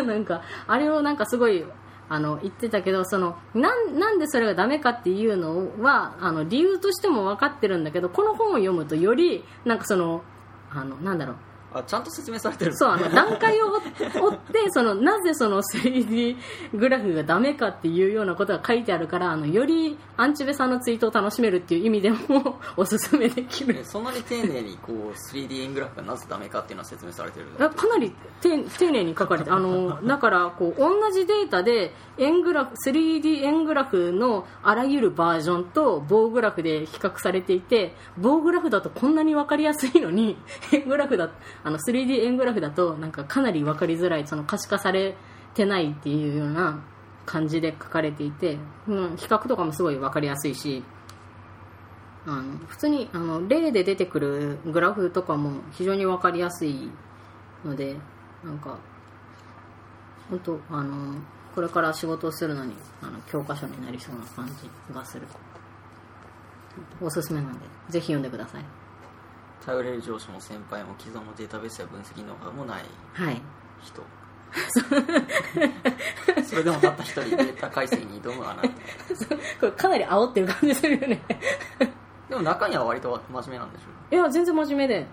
[0.00, 0.02] う。
[0.04, 1.64] なんかあれをなんかすごい
[2.08, 10.22] あの言ってたけどそのなんなんでそれがダメかっていうのはあの理由としても分かってるんだけどこの本を読むとよりなんかその
[10.70, 11.36] あのなんだろう
[11.72, 12.76] あちゃんと説明されてる。
[12.76, 16.36] そうあの段階を追ってそのなぜその 3D
[16.74, 23.76] グラフがダメかっていうようなことが書いてあるからあのよりアンチベさんのツイートを楽しめるっていう意味でもおすすめできる。
[23.78, 40.36] えそんなに丁寧にこう 3D 円グラフがなぜダメかっていうのは説明されてるかなり丁丁寧に書かれてあのだからこう同じデータで円グラフ 3D 円グラフのあらゆるバージョンと棒グラフで比較されていて棒グラフだとこんなに分かりやすいのに
[40.72, 41.30] 円グラフだ
[41.62, 45.16] あの 3D 円グラフだとなんかかなり分かりづらいその可視化され
[45.54, 46.82] てないっていうような
[47.26, 48.58] 感じで書かれていて、
[48.88, 50.82] うん、比較とかもすごい分かりやすいし
[52.26, 56.90] あの普通にあの例で出てくるグラフとかも非常に分かりやすい
[57.64, 57.96] ので
[58.44, 58.78] なんか
[60.28, 61.14] 本当あの
[61.54, 65.26] これから仕事をするのにあの教科書になりそうな感じがする。
[67.00, 68.64] おすすめなんでぜひ読んでください。
[69.64, 73.40] 頼れる上司も先輩も既存のデータベースや分析ノウハウもないはい。
[73.82, 74.02] 人。
[76.44, 78.74] それでもたった一人データ解析に挑むあなたこ
[79.62, 81.20] れかなり煽ってる感じするよね。
[82.28, 85.06] でも中には割と真面目なんでしょいや全然真面目で。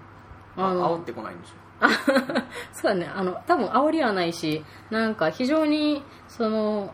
[0.56, 1.54] あ煽ってこないんでしょ
[2.74, 3.06] そうだね。
[3.14, 6.94] あの多分煽りはないしなんか非常にその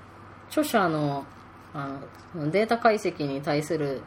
[0.50, 1.26] 著者の
[1.74, 1.88] あ
[2.36, 4.02] のデータ解析に対する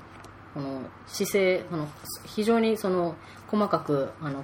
[0.57, 1.87] この姿勢あの
[2.25, 3.15] 非常にその
[3.47, 4.43] 細かくあの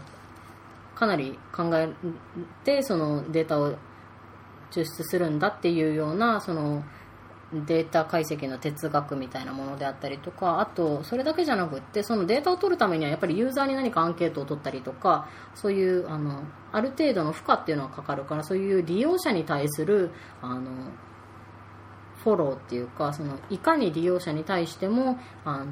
[0.94, 1.88] かなり考え
[2.64, 3.70] てそのデータを
[4.70, 6.84] 抽出するんだっていうようなその
[7.66, 16.42] データ解析の哲学みたいなものであったりとかあとそれだけじゃなくってそのデータを取るためにはやっぱりユーザーに何かアンケートを取ったりとかそういうあの
[16.72, 20.10] ある程度の負荷っていうのはかかるからそういう利用者に対する
[20.42, 20.90] あの
[22.22, 25.66] フォローっていうかそのいかに利用者に対してもあの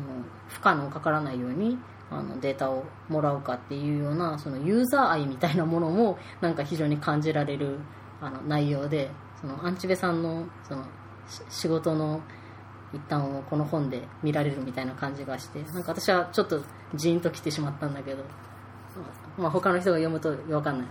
[0.49, 1.79] 負荷のかからないように
[2.11, 7.79] あのデータをもらうかっていうようなそのユーザー愛みたいなものもなんか非常に感じられる
[8.21, 10.85] あの内容でそのアンチベさんのその
[11.49, 12.21] 仕事の
[12.93, 16.61] 一端をこの本で見られるみたいな感じがしてなんか私はちょっと
[16.95, 18.25] ジーンと来てしまったんだけど、
[19.39, 20.87] まあ、他の人が読むと分かんない。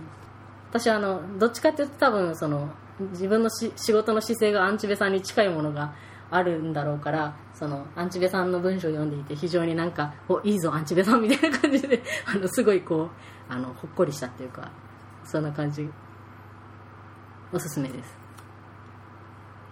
[0.70, 2.70] 私はあのどっちかっていうと多分その
[3.12, 5.94] 自分のし仕事の姿勢がアンチベさんに近いものが
[6.30, 13.10] あるんだろうからそのアンチベさんの文章を読んでいて非常になんかおいいぞアンチベさんみたいな感じで あのすごいこう
[13.52, 14.70] あのほっこりしたっていうか
[15.24, 15.90] そんな感じ。
[17.52, 18.18] おすすめです。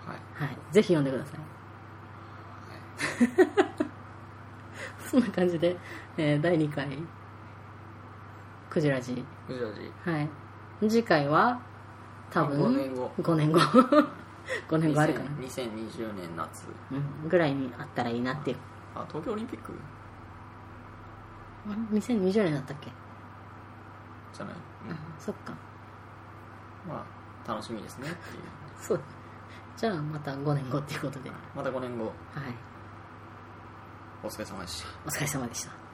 [0.05, 1.41] はい、はい、ぜひ読んでください。
[5.09, 5.77] そんな感じで、
[6.17, 6.89] えー第2回。
[8.69, 10.29] クジラジクジラジはい。
[10.89, 11.61] 次回は
[12.31, 13.11] 多分5年後。
[13.19, 13.61] 5年後。
[14.69, 16.67] 5年後あるかな、2020年夏。
[16.91, 18.57] うん、ぐらいにあったらいいなっていう。
[18.95, 19.73] あ東京オリンピック？
[21.69, 22.91] あ2020年だったっけ、
[24.33, 24.97] じゃない、うん。
[25.19, 25.53] そっか。
[26.89, 27.05] ま
[27.47, 28.43] あ楽しみですねっていう。
[28.81, 29.01] そう。
[29.77, 32.07] じゃあまた5年後っていうことで、また5年後。
[32.07, 32.15] はい。
[34.23, 34.89] お疲れ様でした。
[35.07, 35.88] お疲れ様でした